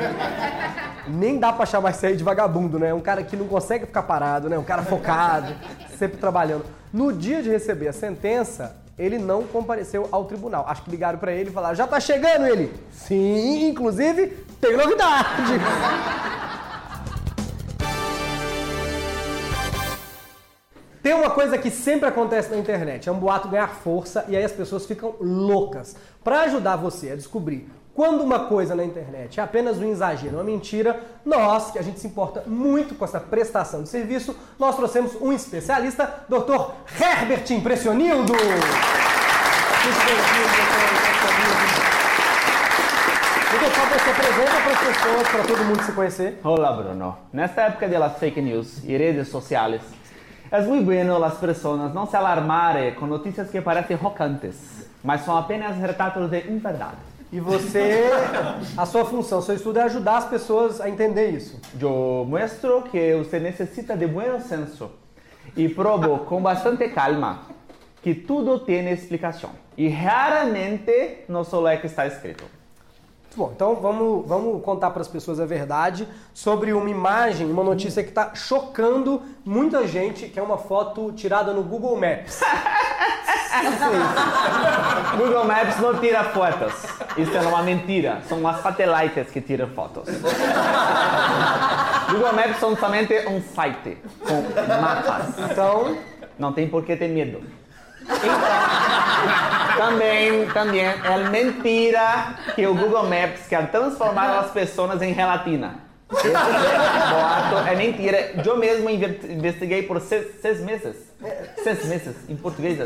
nem 1.08 1.38
dá 1.38 1.52
pra 1.52 1.66
chamar 1.66 1.90
isso 1.90 2.06
aí 2.06 2.16
de 2.16 2.22
vagabundo, 2.22 2.78
né? 2.78 2.94
Um 2.94 3.00
cara 3.00 3.22
que 3.24 3.36
não 3.36 3.48
consegue 3.48 3.86
ficar 3.86 4.02
parado, 4.04 4.48
né? 4.48 4.56
Um 4.56 4.62
cara 4.62 4.82
focado, 4.82 5.52
sempre 5.98 6.16
trabalhando. 6.16 6.64
No 6.92 7.12
dia 7.12 7.42
de 7.42 7.50
receber 7.50 7.88
a 7.88 7.92
sentença, 7.92 8.76
ele 8.98 9.18
não 9.18 9.44
compareceu 9.44 10.08
ao 10.12 10.24
tribunal. 10.24 10.64
Acho 10.68 10.82
que 10.82 10.90
ligaram 10.90 11.18
pra 11.18 11.32
ele 11.32 11.50
e 11.50 11.52
falaram: 11.52 11.74
já 11.74 11.86
tá 11.86 11.98
chegando 11.98 12.46
ele. 12.46 12.72
Sim, 12.90 13.68
inclusive, 13.68 14.28
tem 14.60 14.76
novidade. 14.76 15.52
Tem 21.02 21.14
uma 21.14 21.30
coisa 21.30 21.58
que 21.58 21.68
sempre 21.68 22.08
acontece 22.08 22.48
na 22.48 22.56
internet, 22.56 23.08
é 23.08 23.12
um 23.12 23.18
boato 23.18 23.48
ganhar 23.48 23.66
força 23.66 24.24
e 24.28 24.36
aí 24.36 24.44
as 24.44 24.52
pessoas 24.52 24.86
ficam 24.86 25.16
loucas. 25.20 25.96
Para 26.22 26.42
ajudar 26.42 26.76
você 26.76 27.10
a 27.10 27.16
descobrir 27.16 27.68
quando 27.94 28.22
uma 28.22 28.46
coisa 28.46 28.74
na 28.74 28.84
internet 28.84 29.38
é 29.38 29.42
apenas 29.42 29.78
um 29.78 29.84
exagero, 29.84 30.36
uma 30.36 30.44
mentira, 30.44 30.98
nós, 31.24 31.70
que 31.70 31.78
a 31.78 31.82
gente 31.82 32.00
se 32.00 32.06
importa 32.06 32.42
muito 32.46 32.94
com 32.94 33.04
essa 33.04 33.20
prestação 33.20 33.82
de 33.82 33.88
serviço, 33.88 34.34
nós 34.58 34.76
trouxemos 34.76 35.14
um 35.20 35.30
especialista, 35.32 36.24
Dr. 36.28 36.72
Herbert 36.98 37.44
Impressionildo. 37.50 38.32
Muito 38.32 38.46
bem-vindo. 40.06 40.72
Doutor, 43.60 43.70
você 43.70 44.10
apresenta 44.10 44.60
para 44.62 44.72
as 44.72 44.78
pessoas, 44.78 45.28
para 45.28 45.44
todo 45.44 45.64
mundo 45.64 45.82
se 45.82 45.92
conhecer. 45.92 46.40
Hola 46.42 46.72
Bruno. 46.72 47.18
Nesta 47.32 47.66
época 47.66 47.86
de 47.86 47.98
las 47.98 48.16
fake 48.16 48.40
news 48.40 48.82
y 48.84 48.96
redes 48.96 49.28
sociales, 49.28 49.82
es 50.50 50.66
muy 50.66 50.80
bueno 50.80 51.18
las 51.18 51.34
personas 51.34 51.92
no 51.92 52.06
se 52.06 52.16
alarmarem 52.16 52.94
con 52.94 53.10
noticias 53.10 53.50
que 53.50 53.60
parecen 53.60 53.98
chocantes, 54.00 54.88
mas 55.04 55.24
son 55.24 55.36
apenas 55.36 55.78
retratos 55.78 56.30
de 56.30 56.40
verdade. 56.40 57.11
E 57.32 57.40
você, 57.40 58.10
a 58.76 58.84
sua 58.84 59.06
função, 59.06 59.40
seu 59.40 59.54
estudo 59.54 59.78
é 59.78 59.82
ajudar 59.84 60.18
as 60.18 60.26
pessoas 60.26 60.82
a 60.82 60.88
entender 60.90 61.30
isso. 61.30 61.58
Yo 61.80 62.26
muestro 62.28 62.82
que 62.82 63.14
usted 63.14 63.40
necesita 63.40 63.96
de 63.96 64.06
buen 64.06 64.38
senso 64.42 64.90
y 65.56 65.66
probo 65.68 66.26
con 66.26 66.42
bastante 66.42 66.92
calma 66.92 67.48
que 68.02 68.14
tudo 68.14 68.60
tiene 68.60 68.92
explicación. 68.92 69.52
Y 69.78 69.88
raramente 69.88 71.24
no 71.26 71.42
solo 71.42 71.68
é 71.68 71.78
que 71.78 71.86
está 71.86 72.04
escrito. 72.04 72.44
Bom, 73.34 73.50
então 73.54 73.76
vamos, 73.76 74.26
vamos 74.28 74.62
contar 74.62 74.90
para 74.90 75.00
as 75.00 75.08
pessoas 75.08 75.40
a 75.40 75.46
verdade 75.46 76.06
sobre 76.34 76.72
uma 76.74 76.90
imagem, 76.90 77.50
uma 77.50 77.64
notícia 77.64 78.02
que 78.02 78.10
está 78.10 78.34
chocando 78.34 79.22
muita 79.42 79.86
gente, 79.86 80.26
que 80.28 80.38
é 80.38 80.42
uma 80.42 80.58
foto 80.58 81.10
tirada 81.12 81.52
no 81.52 81.62
Google 81.62 81.96
Maps. 81.98 82.40
Google 85.16 85.44
Maps 85.44 85.78
não 85.78 85.98
tira 85.98 86.24
fotos. 86.24 86.74
Isso 87.16 87.36
é 87.36 87.40
uma 87.40 87.62
mentira. 87.62 88.20
São 88.28 88.46
as 88.46 88.62
satélites 88.62 89.30
que 89.30 89.40
tiram 89.40 89.68
fotos. 89.68 90.04
Google 92.10 92.32
Maps 92.34 92.58
são 92.58 92.76
somente 92.76 93.14
um 93.28 93.40
site 93.42 93.96
com 94.20 94.42
mapas. 94.80 95.38
Então, 95.50 95.96
Não 96.38 96.52
tem 96.52 96.68
por 96.68 96.84
que 96.84 96.96
ter 96.96 97.08
medo. 97.08 97.42
Também, 99.76 100.46
também 100.50 100.80
é 100.84 101.28
mentira 101.30 102.34
que 102.54 102.66
o 102.66 102.74
Google 102.74 103.04
Maps 103.04 103.46
quer 103.48 103.70
transformar 103.70 104.38
as 104.40 104.50
pessoas 104.50 105.00
em 105.02 105.14
gelatina. 105.14 105.76
Esse 106.12 106.28
boato 106.28 107.68
é 107.68 107.74
mentira. 107.74 108.32
Eu 108.44 108.56
mesmo 108.58 108.88
inve- 108.90 109.20
investiguei 109.32 109.82
por 109.84 110.00
seis, 110.00 110.26
seis 110.40 110.60
meses. 110.60 110.94
Seis 111.64 111.84
meses, 111.86 112.14
em 112.28 112.36
português. 112.36 112.78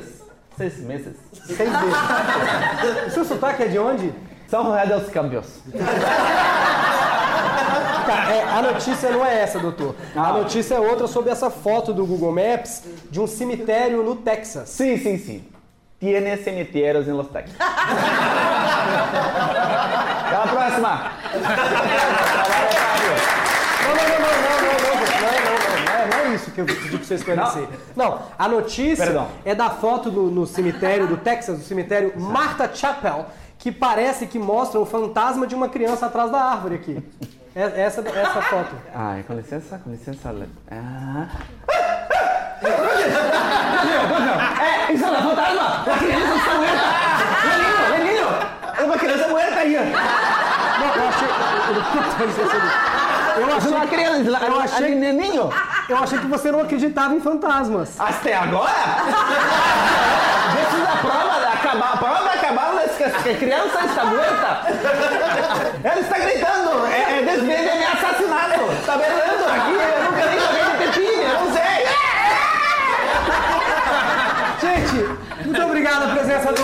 Seis 0.57 0.79
meses. 0.79 1.16
Seis 1.44 1.59
vezes. 1.70 3.07
O 3.09 3.11
seu 3.12 3.24
sotaque 3.24 3.64
é 3.64 3.68
de 3.68 3.79
onde? 3.79 4.12
São 4.48 4.64
José 4.64 4.87
dos 4.87 5.11
Campos. 5.11 5.61
Tá, 8.07 8.31
é, 8.33 8.42
a 8.45 8.62
notícia 8.62 9.11
não 9.11 9.25
é 9.25 9.42
essa, 9.42 9.59
doutor. 9.59 9.95
A 10.14 10.33
notícia 10.33 10.75
é 10.77 10.81
outra 10.81 11.07
sobre 11.07 11.31
essa 11.31 11.51
foto 11.51 11.92
do 11.92 12.07
Google 12.07 12.33
Maps 12.33 12.83
de 13.11 13.21
um 13.21 13.27
cemitério 13.27 14.03
no 14.03 14.16
Texas. 14.16 14.69
Sim, 14.69 14.97
sim, 14.99 15.19
sim. 15.19 15.45
Tiene 15.99 16.37
cemitérios 16.37 17.09
em 17.09 17.12
Los 17.12 17.29
Texas. 17.29 17.57
Até 20.27 20.37
a 20.37 20.47
próxima. 20.47 21.11
Não, 23.83 23.95
não, 23.95 24.05
não, 24.09 24.19
não, 24.19 24.33
não, 24.42 24.57
não, 24.62 24.73
não, 24.83 25.07
gente, 25.07 25.21
não, 25.23 25.31
não, 25.31 26.09
não, 26.09 26.25
não, 26.27 26.33
é, 26.33 26.35
isso 26.35 26.51
que 26.51 26.61
eu 26.61 26.66
pedi 26.66 26.88
pra 26.90 26.99
você 26.99 27.14
esclarecer. 27.14 27.69
Não, 27.95 28.19
a 28.38 28.49
notícia 28.49 29.05
Perdão. 29.07 29.29
é 29.45 29.55
da 29.55 29.71
foto 29.71 30.11
do- 30.11 30.31
no 30.31 30.47
cemitério 30.47 31.07
do 31.07 31.16
Texas, 31.16 31.59
do 31.59 31.64
cemitério 31.64 32.12
Martha 32.19 32.71
Chapel, 32.75 33.27
que 33.59 33.71
parece 33.73 34.27
que 34.27 34.38
mostra 34.38 34.79
o 34.81 34.85
fantasma 34.87 35.47
de 35.47 35.55
uma 35.55 35.69
criança 35.69 36.07
atrás 36.07 36.31
da 36.31 36.40
árvore 36.42 36.75
aqui. 36.77 37.03
É- 37.57 37.81
Essa, 37.85 38.03
essa 38.07 38.42
foto. 38.42 38.77
Ai, 38.95 39.25
com 39.27 39.33
licença, 39.33 39.81
com 39.83 39.88
licença. 39.90 40.35
Ah. 40.71 41.27
É, 44.61 44.92
isso 44.92 45.05
é 45.05 45.09
uma 45.09 45.23
fantasma! 45.23 45.85
A 45.90 45.99
criança 45.99 46.35
está 46.35 46.55
morta! 46.55 46.85
Menino, 47.49 48.05
menino! 48.05 48.29
É 48.79 48.83
uma 48.85 48.99
criança 48.99 49.29
morta 49.29 49.55
aí! 49.55 49.73
Não, 49.75 50.95
eu 50.95 51.09
achei. 51.09 51.29
Eu 53.38 53.57
achei, 53.57 53.71
uma 53.71 53.87
criança, 53.87 54.45
eu 54.47 54.61
achei- 54.61 54.95
neném! 54.95 55.37
eu 55.88 55.97
achei 55.97 56.19
que 56.19 56.27
você 56.27 56.53
não 56.53 56.61
acreditava 56.61 57.14
em 57.14 57.21
fantasmas. 57.21 57.99
Até 57.99 58.35
agora? 58.37 58.71
Precisa 60.53 60.92
a 60.92 60.97
prova 60.99 61.37
acabar. 61.57 61.92
A 61.92 61.97
prova 61.97 62.23
de 62.23 62.29
acabar 62.38 62.73
mas 62.75 62.90
a 63.01 63.35
criança 63.35 63.85
está 63.85 64.05
morta. 64.05 64.61
Ela 65.85 66.01
está 66.01 66.19
gritando. 66.19 66.46
É, 66.85 67.19
é 67.19 67.23
desvio 67.23 67.57
de 67.57 67.85
assassinato. 67.85 68.61
Está 68.73 68.97
berrando 68.97 69.45
aqui. 69.47 69.73
Eu 69.73 70.05
nunca 70.05 70.27
nem 70.27 70.39
joguei 70.39 70.65
de 70.65 70.71
pepinho. 70.79 71.23
Eu 71.23 71.39
não 71.41 71.51
sei. 71.53 71.87
Gente, 74.61 74.97
muito 75.45 75.62
obrigado 75.62 76.03
a 76.05 76.09
presença 76.15 76.53
do. 76.53 76.62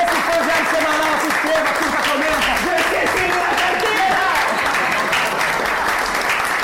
Esse 0.00 0.16
foi 0.22 0.36
o 0.38 0.44
Diário 0.44 0.66
Semanal. 0.66 1.12
Se 1.20 1.26
inscreva, 1.26 1.70
curta, 1.78 2.00
comenta. 2.10 2.50
Eu 2.66 2.76
esqueci 2.78 3.24
minha 3.32 3.50
carteira. 3.60 4.20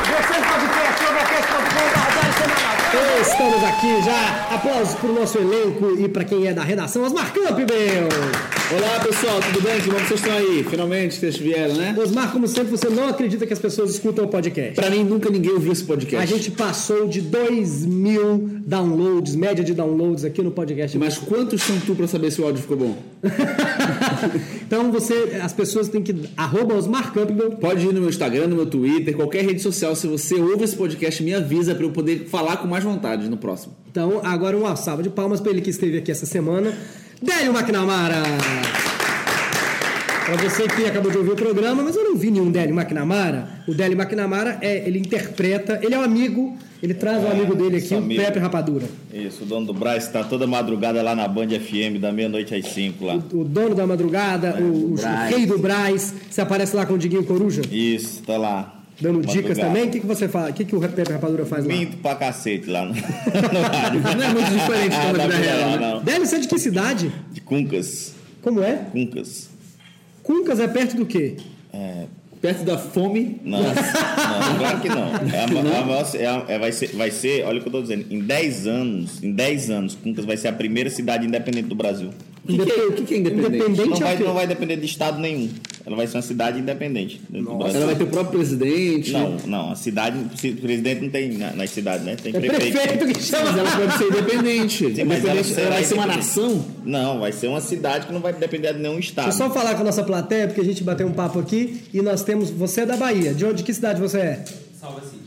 Você 0.04 0.34
podcast, 0.48 0.98
overcast.com.br 1.04 2.12
Diário 2.12 2.32
Semanal. 2.34 2.77
Estamos 2.90 3.62
aqui 3.64 4.02
já. 4.02 4.48
Aplausos 4.54 4.94
para 4.94 5.10
o 5.10 5.12
nosso 5.12 5.36
elenco 5.36 5.94
e 6.00 6.08
para 6.08 6.24
quem 6.24 6.46
é 6.46 6.54
da 6.54 6.62
redação, 6.62 7.02
Osmar 7.02 7.34
Campbell. 7.34 8.08
Olá 8.74 9.00
pessoal, 9.04 9.40
tudo 9.42 9.60
bem? 9.62 9.78
Que 9.78 9.90
bom 9.90 9.96
que 9.96 10.08
vocês 10.08 10.20
estão 10.20 10.34
aí. 10.34 10.64
Finalmente 10.64 11.14
vocês 11.16 11.36
vieram, 11.36 11.74
né? 11.74 11.94
Osmar, 11.98 12.32
como 12.32 12.48
sempre, 12.48 12.70
você 12.70 12.88
não 12.88 13.06
acredita 13.08 13.46
que 13.46 13.52
as 13.52 13.58
pessoas 13.58 13.90
escutam 13.90 14.24
o 14.24 14.28
podcast. 14.28 14.74
Pra 14.74 14.88
mim, 14.88 15.04
nunca 15.04 15.28
ninguém 15.28 15.52
ouviu 15.52 15.70
esse 15.70 15.84
podcast. 15.84 16.32
A 16.32 16.36
gente 16.36 16.50
passou 16.50 17.06
de 17.06 17.20
2 17.20 17.84
mil 17.84 18.57
downloads, 18.68 19.34
média 19.34 19.64
de 19.64 19.72
downloads 19.72 20.26
aqui 20.26 20.42
no 20.42 20.50
podcast. 20.50 20.98
Mas 20.98 21.16
quantos 21.16 21.62
são 21.62 21.80
tu 21.80 21.94
pra 21.94 22.06
saber 22.06 22.30
se 22.30 22.38
o 22.42 22.44
áudio 22.44 22.60
ficou 22.60 22.76
bom? 22.76 22.98
então 24.60 24.92
você, 24.92 25.40
as 25.42 25.54
pessoas 25.54 25.88
têm 25.88 26.02
que. 26.02 26.14
Arroba 26.36 26.74
Osmar 26.74 27.14
Campbell. 27.14 27.52
Pode 27.52 27.86
ir 27.86 27.94
no 27.94 28.00
meu 28.00 28.10
Instagram, 28.10 28.46
no 28.48 28.56
meu 28.56 28.66
Twitter, 28.66 29.16
qualquer 29.16 29.42
rede 29.42 29.62
social. 29.62 29.96
Se 29.96 30.06
você 30.06 30.34
ouve 30.34 30.64
esse 30.64 30.76
podcast, 30.76 31.22
me 31.22 31.32
avisa 31.32 31.74
pra 31.74 31.84
eu 31.84 31.90
poder 31.90 32.26
falar 32.26 32.58
com 32.58 32.68
mais 32.68 32.84
vontade 32.84 33.26
no 33.30 33.38
próximo. 33.38 33.74
Então, 33.90 34.20
agora 34.22 34.54
uma 34.54 34.76
salva 34.76 35.02
de 35.02 35.08
palmas 35.08 35.40
para 35.40 35.50
ele 35.50 35.62
que 35.62 35.70
esteve 35.70 35.96
aqui 35.96 36.10
essa 36.10 36.26
semana. 36.26 36.76
Délio 37.22 37.56
McNamara! 37.56 38.22
Para 40.26 40.36
você 40.46 40.68
que 40.68 40.84
acabou 40.84 41.10
de 41.10 41.16
ouvir 41.16 41.30
o 41.30 41.36
programa, 41.36 41.82
mas 41.82 41.96
eu 41.96 42.04
não 42.04 42.14
vi 42.14 42.30
nenhum 42.30 42.50
Délio 42.50 42.78
McNamara. 42.78 43.48
O 43.66 43.72
Délio 43.72 43.98
McNamara, 43.98 44.58
é, 44.60 44.86
ele 44.86 44.98
interpreta, 44.98 45.80
ele 45.82 45.94
é 45.94 45.98
um 45.98 46.02
amigo, 46.02 46.54
ele 46.82 46.94
traz 46.94 47.22
um 47.24 47.30
amigo 47.30 47.54
dele 47.54 47.76
aqui, 47.78 47.94
o 47.94 47.98
amigo. 47.98 48.22
Pepe 48.22 48.38
Rapadura. 48.38 48.86
Isso, 49.12 49.42
o 49.42 49.46
dono 49.46 49.66
do 49.66 49.74
Braz 49.74 50.04
está 50.04 50.22
toda 50.24 50.46
madrugada 50.46 51.02
lá 51.02 51.14
na 51.14 51.26
Band 51.26 51.48
FM, 51.48 51.98
da 52.00 52.12
meia-noite 52.12 52.54
às 52.54 52.66
5 52.66 53.04
lá. 53.04 53.16
O 53.32 53.44
dono 53.44 53.74
da 53.74 53.86
madrugada, 53.86 54.56
o, 54.60 54.92
o 54.92 54.94
Braz. 54.94 55.30
rei 55.34 55.46
do 55.46 55.58
Braz. 55.58 56.14
Você 56.30 56.40
aparece 56.40 56.74
lá 56.76 56.86
com 56.86 56.94
o 56.94 56.98
Diguinho 56.98 57.24
Coruja, 57.24 57.62
Isso, 57.70 58.22
tá 58.22 58.36
lá. 58.36 58.80
dando 59.00 59.20
dicas 59.20 59.36
Madrugada. 59.58 59.66
também. 59.68 59.88
O 59.88 59.90
que, 59.90 60.00
que 60.00 60.06
você 60.06 60.28
faz? 60.28 60.50
O 60.50 60.54
que, 60.54 60.64
que 60.64 60.76
o 60.76 60.80
Pepe 60.80 61.12
Rapadura 61.12 61.44
faz 61.46 61.64
lá? 61.64 61.72
Minto 61.74 61.96
pra 61.98 62.14
cacete 62.14 62.68
lá 62.70 62.84
no, 62.84 62.94
no. 62.94 63.00
Não 64.16 64.24
é 64.24 64.32
muito 64.32 64.50
diferente 64.50 64.94
Ah, 64.96 65.12
da 65.12 65.26
da 65.26 65.36
vida 65.36 65.52
real, 65.52 66.00
né? 66.04 66.18
você 66.20 66.36
é 66.36 66.38
de 66.40 66.48
que 66.48 66.58
cidade? 66.58 67.12
De 67.32 67.40
Cuncas. 67.40 68.14
Como 68.42 68.62
é? 68.62 68.86
Cuncas. 68.92 69.50
Cuncas 70.22 70.60
é 70.60 70.68
perto 70.68 70.96
do 70.96 71.06
quê? 71.06 71.36
Perto 72.40 72.64
da 72.64 72.78
fome. 72.78 73.40
Não, 73.44 73.60
não, 73.62 73.74
claro 74.58 74.80
que 74.80 74.88
não. 74.88 75.08
É 75.34 75.42
a, 75.42 75.46
ma- 75.48 75.60
a 75.60 75.84
maior- 75.84 76.10
é 76.14 76.26
a- 76.26 76.44
é- 76.48 76.58
vai, 76.58 76.70
ser, 76.72 76.88
vai 76.94 77.10
ser, 77.10 77.44
olha 77.44 77.58
o 77.58 77.62
que 77.62 77.68
eu 77.68 77.72
tô 77.72 77.82
dizendo, 77.82 78.06
em 78.10 78.20
10 78.20 78.66
anos, 78.66 79.22
em 79.22 79.32
10 79.32 79.70
anos, 79.70 79.94
Cuncas 79.96 80.24
vai 80.24 80.36
ser 80.36 80.48
a 80.48 80.52
primeira 80.52 80.88
cidade 80.88 81.26
independente 81.26 81.68
do 81.68 81.74
Brasil. 81.74 82.10
O 82.44 82.46
que, 82.48 82.56
que 82.64 82.70
é, 82.70 82.92
que 82.92 83.02
que 83.04 83.14
é 83.14 83.18
independente? 83.18 83.56
Independente 83.56 83.88
Não 83.88 83.96
é 83.96 84.00
vai, 84.00 84.16
quê? 84.16 84.22
não 84.24 84.34
vai 84.34 84.46
depender 84.46 84.76
de 84.76 84.86
estado 84.86 85.18
nenhum. 85.20 85.50
Ela 85.88 85.96
vai 85.96 86.06
ser 86.06 86.18
uma 86.18 86.22
cidade 86.22 86.58
independente. 86.60 87.18
Ela 87.32 87.86
vai 87.86 87.96
ter 87.96 88.04
o 88.04 88.08
próprio 88.08 88.38
presidente. 88.38 89.10
Não, 89.10 89.36
não, 89.46 89.72
a 89.72 89.74
cidade, 89.74 90.18
o 90.18 90.56
presidente 90.60 91.00
não 91.00 91.08
tem 91.08 91.30
na- 91.38 91.52
nas 91.54 91.70
cidades, 91.70 92.04
né? 92.04 92.14
Tem 92.14 92.36
É 92.36 92.40
prefeito 92.40 93.06
que 93.06 93.22
chama. 93.22 93.52
Mas 93.52 93.58
ela 93.58 93.70
pode 93.86 93.96
ser 93.96 94.04
independente. 94.08 94.94
Sim, 94.94 95.04
mas 95.04 95.24
ela 95.24 95.42
será 95.42 95.60
ela 95.62 95.70
vai 95.76 95.84
ser 95.84 95.94
uma 95.94 96.06
nação. 96.06 96.62
Não, 96.84 97.20
vai 97.20 97.32
ser 97.32 97.46
uma 97.46 97.62
cidade 97.62 98.06
que 98.06 98.12
não 98.12 98.20
vai 98.20 98.34
depender 98.34 98.74
de 98.74 98.80
nenhum 98.80 98.98
estado. 98.98 99.28
Deixa 99.30 99.42
eu 99.42 99.48
só 99.48 99.54
falar 99.54 99.76
com 99.76 99.80
a 99.80 99.84
nossa 99.84 100.02
plateia, 100.04 100.46
porque 100.46 100.60
a 100.60 100.64
gente 100.64 100.84
bateu 100.84 101.06
um 101.06 101.12
papo 101.12 101.38
aqui 101.38 101.80
e 101.94 102.02
nós 102.02 102.22
temos. 102.22 102.50
Você 102.50 102.82
é 102.82 102.86
da 102.86 102.98
Bahia. 102.98 103.32
De 103.32 103.46
onde? 103.46 103.54
De 103.54 103.62
que 103.62 103.72
cidade 103.72 103.98
você 103.98 104.18
é? 104.18 104.44
Salva 104.78 105.00
City, 105.00 105.22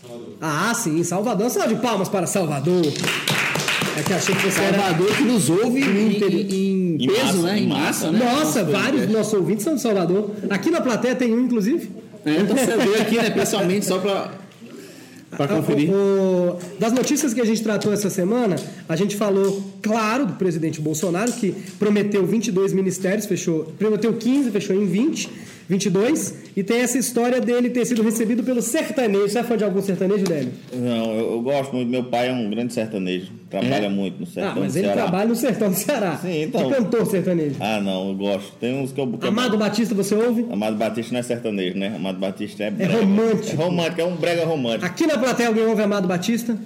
Salvador. 0.00 0.36
Ah, 0.40 0.72
sim, 0.74 1.02
Salvador. 1.02 1.50
Salve 1.50 1.74
de 1.74 1.80
palmas 1.80 2.08
para 2.08 2.28
Salvador. 2.28 2.84
É 3.96 4.02
que 4.02 4.12
achei 4.12 4.34
que 4.34 4.42
você 4.50 4.60
era. 4.60 4.78
Salvador 4.78 5.16
que 5.16 5.22
nos 5.24 5.48
ouve 5.50 5.80
em, 5.80 6.18
em, 6.18 6.94
Em 7.02 7.06
peso, 7.06 7.20
massa, 7.24 7.42
né? 7.42 7.58
em 7.58 7.66
massa, 7.68 8.10
né? 8.12 8.18
né? 8.18 8.24
Nossa, 8.32 8.64
vários 8.64 9.02
dos 9.02 9.12
nossos 9.12 9.34
ouvintes 9.34 9.64
são 9.64 9.74
de 9.76 9.80
Salvador. 9.80 10.30
Aqui 10.50 10.70
na 10.70 10.80
plateia 10.80 11.14
tem 11.14 11.32
um, 11.32 11.40
inclusive. 11.44 11.90
É, 12.24 12.36
então 12.40 12.56
você 12.56 12.76
veio 12.76 13.00
aqui, 13.00 13.16
né, 13.16 13.30
pessoalmente, 13.30 13.84
só 13.84 13.98
pra, 13.98 14.32
pra 15.36 15.46
conferir. 15.46 15.90
O- 15.90 15.94
o- 15.94 16.58
das 16.78 16.92
notícias 16.92 17.34
que 17.34 17.40
a 17.40 17.44
gente 17.44 17.62
tratou 17.62 17.92
essa 17.92 18.08
semana, 18.08 18.56
a 18.88 18.96
gente 18.96 19.14
falou, 19.16 19.62
claro, 19.82 20.26
do 20.26 20.32
presidente 20.34 20.80
Bolsonaro, 20.80 21.30
que 21.32 21.52
prometeu 21.78 22.24
22 22.26 22.72
ministérios, 22.72 23.26
fechou, 23.26 23.72
prometeu 23.78 24.12
15, 24.14 24.50
fechou 24.50 24.74
em 24.74 24.86
20, 24.86 25.28
22, 25.68 26.34
e 26.56 26.62
tem 26.62 26.80
essa 26.80 26.98
história 26.98 27.40
dele 27.40 27.70
ter 27.70 27.84
sido 27.86 28.02
recebido 28.02 28.42
pelo 28.42 28.60
sertanejo. 28.60 29.28
Você 29.28 29.38
é 29.38 29.42
fã 29.42 29.56
de 29.56 29.64
algum 29.64 29.80
sertanejo, 29.80 30.24
Délio? 30.24 30.52
Não, 30.72 31.14
eu, 31.14 31.32
eu 31.32 31.42
gosto 31.42 31.74
muito. 31.74 31.88
Meu 31.88 32.04
pai 32.04 32.28
é 32.28 32.32
um 32.32 32.50
grande 32.50 32.74
sertanejo. 32.74 33.32
Trabalha 33.48 33.88
muito 33.88 34.20
no 34.20 34.26
sertão 34.26 34.52
ah, 34.52 34.60
mas 34.60 34.72
do 34.72 34.78
ele 34.78 34.86
Ceará. 34.86 35.02
trabalha 35.02 35.28
no 35.28 35.36
sertão 35.36 35.70
do 35.70 35.76
Ceará. 35.76 36.18
Sim, 36.20 36.42
então. 36.42 36.68
Que 36.68 36.76
cantor 36.76 37.06
sertanejo? 37.06 37.56
Ah, 37.60 37.80
não, 37.80 38.08
eu 38.08 38.14
gosto. 38.14 38.52
Tem 38.60 38.74
uns 38.74 38.92
que 38.92 39.00
eu... 39.00 39.06
que 39.06 39.24
eu- 39.24 39.28
Amado 39.28 39.56
Batista, 39.56 39.94
você 39.94 40.14
ouve? 40.14 40.46
Amado 40.50 40.76
Batista 40.76 41.12
não 41.12 41.20
é 41.20 41.22
sertanejo, 41.22 41.78
né? 41.78 41.94
Amado 41.96 42.18
Batista 42.18 42.64
é... 42.64 42.70
brega. 42.70 42.98
romântico. 42.98 43.52
É 43.52 43.64
romântico, 43.64 44.00
é 44.00 44.04
um 44.04 44.16
brega 44.16 44.44
romântico. 44.44 44.84
Aqui 44.84 45.06
na 45.06 45.16
plateia 45.18 45.48
alguém 45.48 45.64
ouve 45.64 45.82
Amado 45.82 46.06
Batista? 46.06 46.58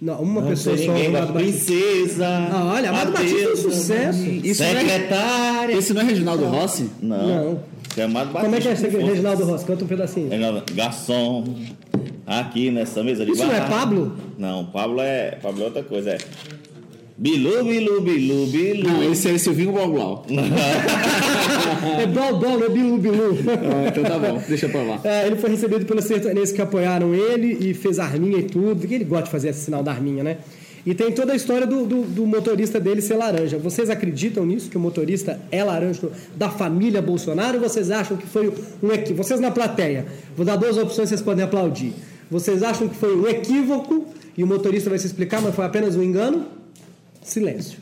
Não, 0.00 0.20
uma 0.22 0.42
pessoa 0.42 0.76
Tem 0.76 0.86
só 0.86 1.06
Amado 1.08 1.32
princesa. 1.32 2.26
Ah, 2.28 2.72
olha, 2.72 2.90
Amado 2.90 3.12
Batista 3.12 3.40
é 3.40 3.52
um 3.52 3.56
sucesso. 3.56 4.22
Isso 4.22 4.62
não 4.62 4.70
é, 4.70 4.80
secretária. 4.80 5.72
esse 5.74 5.92
não 5.92 6.00
é 6.00 6.04
Reginaldo 6.04 6.44
Rossi? 6.44 6.88
Não. 7.02 7.26
Não. 7.26 7.60
Isso 7.98 8.02
é 8.02 8.08
Batista. 8.08 8.40
Como 8.40 8.54
é 8.54 8.60
que 8.60 8.68
é 8.68 8.72
esse 8.72 8.82
se 8.82 8.90
for. 8.90 9.02
Reginaldo 9.02 9.44
Rossi? 9.44 9.64
Canta 9.64 9.84
um 9.84 9.88
pedacinho. 9.88 10.30
Reginaldo, 10.30 10.62
Garçom. 10.74 11.44
Aqui 12.26 12.70
nessa 12.70 13.02
mesa 13.02 13.24
de 13.24 13.32
Isso 13.32 13.44
não 13.44 13.54
é. 13.54 13.60
Pablo? 13.68 14.12
Não, 14.36 14.66
Pablo 14.66 15.00
é, 15.00 15.32
Pablo 15.42 15.62
é 15.62 15.64
outra 15.64 15.82
coisa. 15.82 16.10
É 16.10 16.18
Bilu, 17.16 17.64
Bilu, 17.64 18.00
Bilu, 18.00 18.46
Bilu. 18.46 18.88
Não, 18.88 19.02
esse 19.10 19.28
é 19.28 19.38
Silvinho 19.38 19.72
Blau 19.72 20.24
É 21.98 22.06
Blau 22.06 22.38
Blau, 22.38 22.62
é 22.62 22.68
Bilu 22.68 22.98
Bilu. 22.98 23.36
Ah, 23.48 23.88
então 23.88 24.04
tá 24.04 24.18
bom, 24.18 24.40
deixa 24.46 24.68
pra 24.68 24.82
lá. 24.82 25.00
É, 25.02 25.26
ele 25.26 25.34
foi 25.34 25.50
recebido 25.50 25.84
pelos 25.84 26.04
sertanejos 26.04 26.52
que 26.52 26.62
apoiaram 26.62 27.12
ele 27.12 27.70
e 27.70 27.74
fez 27.74 27.98
arminha 27.98 28.38
e 28.38 28.44
tudo. 28.44 28.76
porque 28.76 28.94
ele 28.94 29.04
gosta 29.04 29.24
de 29.24 29.30
fazer 29.30 29.48
esse 29.48 29.64
sinal 29.64 29.82
da 29.82 29.90
arminha, 29.90 30.22
né? 30.22 30.36
E 30.88 30.94
tem 30.94 31.12
toda 31.12 31.34
a 31.34 31.36
história 31.36 31.66
do, 31.66 31.84
do- 31.84 32.02
do 32.04 32.26
motorista 32.26 32.80
dele 32.80 33.02
ser 33.02 33.16
laranja. 33.16 33.58
Vocês 33.58 33.90
acreditam 33.90 34.46
nisso, 34.46 34.70
que 34.70 34.76
o 34.78 34.80
motorista 34.80 35.38
é 35.52 35.62
laranja 35.62 36.08
da 36.34 36.48
família 36.48 37.02
Bolsonaro? 37.02 37.58
Ou 37.58 37.68
vocês 37.68 37.90
acham 37.90 38.16
que 38.16 38.26
foi 38.26 38.48
um 38.82 38.90
equívoco? 38.90 39.22
Vocês 39.22 39.38
na 39.38 39.50
plateia, 39.50 40.06
vou 40.34 40.46
dar 40.46 40.56
duas 40.56 40.78
opções, 40.78 41.10
vocês 41.10 41.20
podem 41.20 41.44
aplaudir. 41.44 41.92
Vocês 42.30 42.62
acham 42.62 42.88
que 42.88 42.96
foi 42.96 43.14
um 43.14 43.26
equívoco 43.28 44.06
e 44.34 44.42
o 44.42 44.46
motorista 44.46 44.88
vai 44.88 44.98
se 44.98 45.06
explicar, 45.06 45.42
mas 45.42 45.54
foi 45.54 45.66
apenas 45.66 45.94
um 45.94 46.02
engano? 46.02 46.46
Silêncio. 47.22 47.78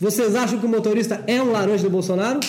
Vocês 0.00 0.34
acham 0.34 0.58
que 0.58 0.64
o 0.64 0.68
motorista 0.68 1.22
é 1.26 1.42
um 1.42 1.52
laranja 1.52 1.82
do 1.82 1.90
Bolsonaro? 1.90 2.40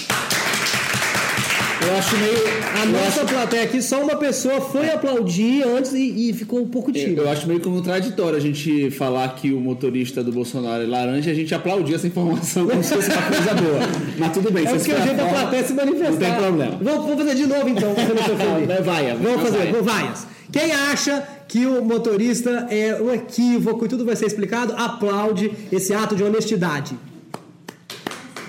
Eu 1.87 1.97
acho 1.97 2.15
meio. 2.17 2.37
A 2.81 2.85
eu 2.85 2.91
nossa 2.91 3.21
acho- 3.21 3.25
plateia 3.33 3.63
aqui, 3.63 3.81
só 3.81 4.01
uma 4.01 4.15
pessoa 4.15 4.61
foi 4.61 4.89
aplaudir 4.89 5.63
antes 5.63 5.93
e, 5.93 6.29
e 6.29 6.33
ficou 6.33 6.59
um 6.61 6.67
pouco 6.67 6.91
tímido. 6.91 7.21
Eu 7.21 7.29
acho 7.29 7.47
meio 7.47 7.59
contraditório 7.59 8.37
a 8.37 8.41
gente 8.41 8.89
falar 8.91 9.27
que 9.35 9.51
o 9.51 9.59
motorista 9.59 10.23
do 10.23 10.31
Bolsonaro 10.31 10.83
é 10.83 10.87
laranja 10.87 11.29
e 11.29 11.33
a 11.33 11.35
gente 11.35 11.53
aplaudir 11.53 11.95
essa 11.95 12.07
informação 12.07 12.67
como 12.67 12.83
se 12.83 12.93
fosse 12.93 13.09
uma 13.11 13.21
coisa 13.23 13.53
boa. 13.55 13.79
Mas 14.17 14.31
tudo 14.33 14.51
bem, 14.51 14.65
É 14.65 14.69
se 14.69 14.75
porque 14.77 14.91
o 14.91 14.95
for 14.97 15.03
jeito 15.03 15.17
da 15.17 15.25
plateia 15.25 15.63
se 15.65 15.73
manifestar. 15.73 16.11
Não 16.11 16.17
tem 16.17 16.33
problema. 16.35 16.77
Vamos, 16.81 17.05
vamos 17.05 17.17
fazer 17.23 17.35
de 17.35 17.47
novo 17.47 17.69
então. 17.69 17.93
você 17.93 18.13
não 18.13 18.23
se 18.23 18.31
ofender. 18.31 18.67
Vai, 18.67 18.81
vai, 18.81 19.15
Vamos 19.15 19.23
vai, 19.41 19.45
fazer, 19.45 19.57
vai. 19.57 19.71
vou 19.71 19.83
vaias. 19.83 20.27
Quem 20.51 20.71
acha 20.71 21.23
que 21.47 21.65
o 21.65 21.83
motorista 21.83 22.67
é 22.69 22.97
um 23.01 23.13
equívoco 23.13 23.85
e 23.85 23.87
tudo 23.87 24.05
vai 24.05 24.15
ser 24.15 24.25
explicado, 24.25 24.73
aplaude 24.77 25.51
esse 25.71 25.93
ato 25.93 26.15
de 26.15 26.23
honestidade. 26.23 26.95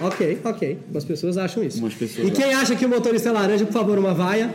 Ok, 0.02 0.38
ok. 0.44 0.78
Umas 0.90 1.04
pessoas 1.04 1.36
acham 1.38 1.62
isso. 1.62 1.78
Umas 1.78 1.94
pessoas 1.94 2.26
e 2.28 2.30
quem 2.30 2.52
acha 2.54 2.74
que 2.74 2.84
o 2.84 2.88
motorista 2.88 3.28
é 3.28 3.32
laranja, 3.32 3.64
por 3.64 3.72
favor, 3.72 3.98
uma 3.98 4.12
vaia. 4.14 4.50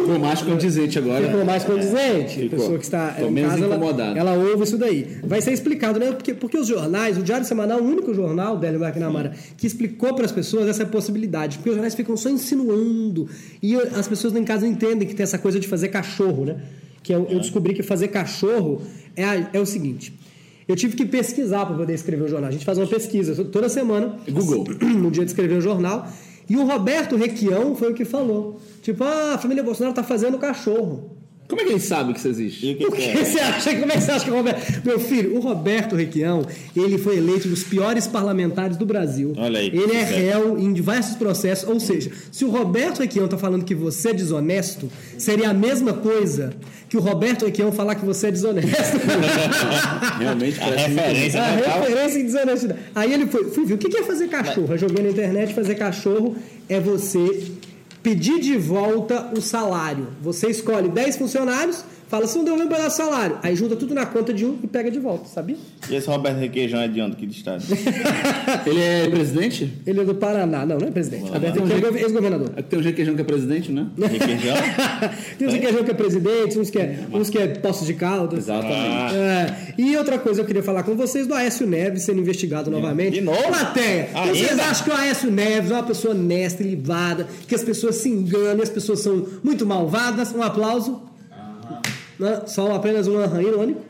Ficou 0.00 0.18
mais 0.20 0.40
condizente 0.42 0.98
agora. 0.98 1.26
Ficou 1.26 1.44
mais 1.44 1.64
condizente. 1.64 2.38
A 2.38 2.42
Ficou. 2.42 2.58
pessoa 2.58 2.78
que 2.78 2.84
está 2.84 3.16
em 3.20 3.30
menos 3.30 3.52
casa, 3.52 3.64
ela, 3.64 3.74
incomodado. 3.76 4.18
ela 4.18 4.32
ouve 4.34 4.62
isso 4.64 4.78
daí. 4.78 5.18
Vai 5.24 5.40
ser 5.42 5.52
explicado, 5.52 5.98
né? 5.98 6.12
Porque, 6.12 6.32
porque 6.32 6.56
os 6.56 6.66
jornais, 6.68 7.18
o 7.18 7.22
Diário 7.22 7.44
Semanal, 7.46 7.80
o 7.80 7.84
único 7.84 8.14
jornal, 8.14 8.56
Délio 8.56 8.82
McNamara, 8.82 9.32
que 9.56 9.66
explicou 9.66 10.14
para 10.14 10.24
as 10.24 10.32
pessoas 10.32 10.68
essa 10.68 10.86
possibilidade. 10.86 11.58
Porque 11.58 11.70
os 11.70 11.74
jornais 11.76 11.94
ficam 11.94 12.16
só 12.16 12.28
insinuando. 12.28 13.28
E 13.62 13.74
as 13.76 14.06
pessoas 14.06 14.32
lá 14.32 14.38
em 14.38 14.44
casa 14.44 14.64
não 14.64 14.72
entendem 14.72 15.08
que 15.08 15.14
tem 15.14 15.24
essa 15.24 15.38
coisa 15.38 15.58
de 15.58 15.66
fazer 15.66 15.88
cachorro, 15.88 16.44
né? 16.44 16.56
Que 17.02 17.12
eu, 17.12 17.26
eu 17.30 17.38
descobri 17.40 17.74
que 17.74 17.82
fazer 17.82 18.08
cachorro 18.08 18.82
é, 19.16 19.24
a- 19.24 19.48
é 19.52 19.60
o 19.60 19.66
seguinte. 19.66 20.12
Eu 20.68 20.74
tive 20.74 20.96
que 20.96 21.06
pesquisar 21.06 21.64
para 21.64 21.76
poder 21.76 21.94
escrever 21.94 22.24
o 22.24 22.28
jornal. 22.28 22.48
A 22.48 22.52
gente 22.52 22.64
faz 22.64 22.76
uma 22.76 22.86
pesquisa 22.86 23.44
toda 23.44 23.68
semana. 23.68 24.16
Google. 24.28 24.64
No 24.96 25.10
dia 25.10 25.24
de 25.24 25.30
escrever 25.30 25.58
o 25.58 25.60
jornal. 25.60 26.08
E 26.48 26.56
o 26.56 26.64
Roberto 26.66 27.16
Requião 27.16 27.74
foi 27.74 27.92
o 27.92 27.94
que 27.94 28.04
falou. 28.04 28.60
Tipo, 28.82 29.04
ah, 29.04 29.34
a 29.34 29.38
família 29.38 29.62
Bolsonaro 29.62 29.94
tá 29.94 30.02
fazendo 30.02 30.38
cachorro. 30.38 31.15
Como 31.48 31.60
é 31.60 31.64
que 31.64 31.70
ele 31.70 31.80
sabe 31.80 32.12
que 32.12 32.18
isso 32.18 32.28
existe? 32.28 32.66
E 32.66 32.72
o 32.72 32.76
que, 32.76 32.86
Por 32.86 32.96
que 32.96 33.02
que 33.02 33.18
é? 33.18 33.24
você 33.24 33.38
acha? 33.38 33.76
Como 33.76 33.92
é 33.92 33.94
que 33.94 34.00
você 34.00 34.10
acha 34.10 34.24
que 34.24 34.30
o 34.30 34.34
Roberto. 34.34 34.82
Meu 34.84 34.98
filho, 34.98 35.36
o 35.36 35.40
Roberto 35.40 35.94
Requião, 35.94 36.44
ele 36.74 36.98
foi 36.98 37.18
eleito 37.18 37.48
dos 37.48 37.62
piores 37.62 38.06
parlamentares 38.06 38.76
do 38.76 38.84
Brasil. 38.84 39.32
Olha 39.36 39.60
aí, 39.60 39.68
Ele 39.68 39.94
é 39.94 40.02
réu 40.02 40.58
em 40.58 40.72
diversos 40.72 41.16
processos. 41.16 41.68
Ou 41.68 41.78
seja, 41.78 42.10
se 42.32 42.44
o 42.44 42.50
Roberto 42.50 43.00
Requião 43.00 43.28
tá 43.28 43.38
falando 43.38 43.64
que 43.64 43.74
você 43.74 44.10
é 44.10 44.12
desonesto, 44.12 44.90
seria 45.18 45.50
a 45.50 45.54
mesma 45.54 45.92
coisa 45.92 46.52
que 46.88 46.96
o 46.96 47.00
Roberto 47.00 47.44
Requião 47.44 47.70
falar 47.72 47.94
que 47.94 48.04
você 48.04 48.28
é 48.28 48.30
desonesto. 48.30 48.98
Realmente 50.18 50.60
A 50.60 50.66
referência 50.66 51.42
A 51.42 51.80
referência 51.80 52.18
em 52.18 52.24
desonestidade. 52.24 52.80
Aí 52.94 53.12
ele 53.12 53.26
foi, 53.26 53.50
fui 53.50 53.64
ver, 53.64 53.74
o 53.74 53.78
que 53.78 53.88
que 53.88 53.98
é 53.98 54.02
fazer 54.02 54.28
cachorro? 54.28 54.68
Eu 54.70 54.78
joguei 54.78 55.02
na 55.02 55.10
internet, 55.10 55.54
fazer 55.54 55.74
cachorro 55.74 56.36
é 56.68 56.80
você 56.80 57.52
pedir 58.06 58.38
de 58.38 58.56
volta 58.56 59.32
o 59.36 59.40
salário. 59.40 60.06
Você 60.22 60.48
escolhe 60.48 60.88
10 60.88 61.16
funcionários, 61.16 61.84
fala, 62.08 62.26
se 62.26 62.36
não 62.38 62.44
deu 62.44 62.54
um 62.54 62.66
pedaço 62.68 62.88
de 62.90 62.94
salário. 62.96 63.38
Aí 63.42 63.54
junta 63.56 63.76
tudo 63.76 63.94
na 63.94 64.06
conta 64.06 64.32
de 64.32 64.44
um 64.44 64.58
e 64.62 64.66
pega 64.66 64.90
de 64.90 64.98
volta, 64.98 65.26
sabia? 65.28 65.56
E 65.90 65.94
esse 65.94 66.06
Roberto 66.08 66.38
Requeijão 66.38 66.80
é 66.80 66.88
de 66.88 67.00
onde? 67.00 67.16
Que 67.16 67.26
estado? 67.26 67.62
Ele 68.66 68.80
é 68.80 69.08
presidente? 69.08 69.72
Ele 69.86 70.00
é 70.00 70.04
do 70.04 70.14
Paraná. 70.14 70.64
Não, 70.66 70.78
não 70.78 70.88
é 70.88 70.90
presidente. 70.90 71.30
Roberto 71.30 71.60
Requião 71.60 71.78
é 71.78 71.80
gov- 71.80 71.96
ex-governador. 72.00 72.50
É 72.56 72.62
que 72.62 72.68
Tem 72.68 72.78
um 72.78 72.82
requeijão 72.82 73.14
que 73.14 73.20
é 73.20 73.24
presidente, 73.24 73.72
né? 73.72 73.86
Requeijão? 73.98 74.56
Tem 75.38 75.48
uns 75.48 75.54
que 75.54 75.66
é 75.66 75.72
que 75.84 75.90
é 75.90 75.94
presidente, 75.94 76.58
uns 76.58 76.70
que 76.70 76.78
é, 76.78 76.98
uns 77.12 77.30
que 77.30 77.38
é 77.38 77.46
Poços 77.48 77.86
de 77.86 77.94
Caldas. 77.94 78.38
Exatamente. 78.40 79.14
É, 79.14 79.74
e 79.78 79.96
outra 79.96 80.18
coisa 80.18 80.40
eu 80.40 80.44
queria 80.44 80.62
falar 80.62 80.82
com 80.82 80.94
vocês 80.96 81.26
do 81.26 81.34
Aécio 81.34 81.66
Neves 81.66 82.02
sendo 82.02 82.20
investigado 82.20 82.70
novamente. 82.70 83.14
De 83.14 83.20
novo? 83.20 83.42
Plateia, 83.42 84.08
Ainda? 84.14 84.34
vocês 84.34 84.58
acham 84.58 84.84
que 84.84 84.90
o 84.90 84.94
Aécio 84.94 85.30
Neves 85.30 85.70
é 85.70 85.74
uma 85.74 85.82
pessoa 85.82 86.14
honesta 86.14 86.62
e 86.62 86.66
livada, 86.66 87.26
que 87.46 87.54
as 87.54 87.62
pessoas 87.62 87.96
se 87.96 88.08
enganam, 88.08 88.62
as 88.62 88.70
pessoas 88.70 89.00
são 89.00 89.26
muito 89.42 89.64
malvadas? 89.66 90.32
Um 90.34 90.42
aplauso. 90.42 91.02
Né? 92.18 92.40
Só 92.46 92.74
apenas 92.74 93.06
um 93.06 93.18
aham 93.18 93.42
irônico. 93.42 93.82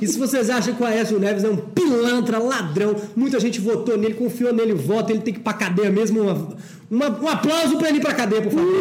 E 0.00 0.06
se 0.06 0.18
vocês 0.18 0.48
acham 0.48 0.74
que 0.74 0.82
o 0.82 0.86
Aécio 0.86 1.18
Neves 1.18 1.44
é 1.44 1.48
um 1.50 1.56
pilantra, 1.56 2.38
ladrão, 2.38 2.96
muita 3.14 3.38
gente 3.38 3.60
votou 3.60 3.98
nele, 3.98 4.14
confiou 4.14 4.52
nele, 4.52 4.72
vota, 4.72 5.12
ele 5.12 5.20
tem 5.20 5.34
que 5.34 5.40
ir 5.40 5.42
pra 5.42 5.52
cadeia 5.52 5.90
mesmo. 5.90 6.22
Uma- 6.22 6.48
uma- 6.90 7.20
um 7.22 7.28
aplauso 7.28 7.76
pra 7.76 7.88
ele 7.88 7.98
ir 7.98 8.00
pra 8.00 8.14
cadeia, 8.14 8.40
por 8.42 8.52
favor. 8.52 8.72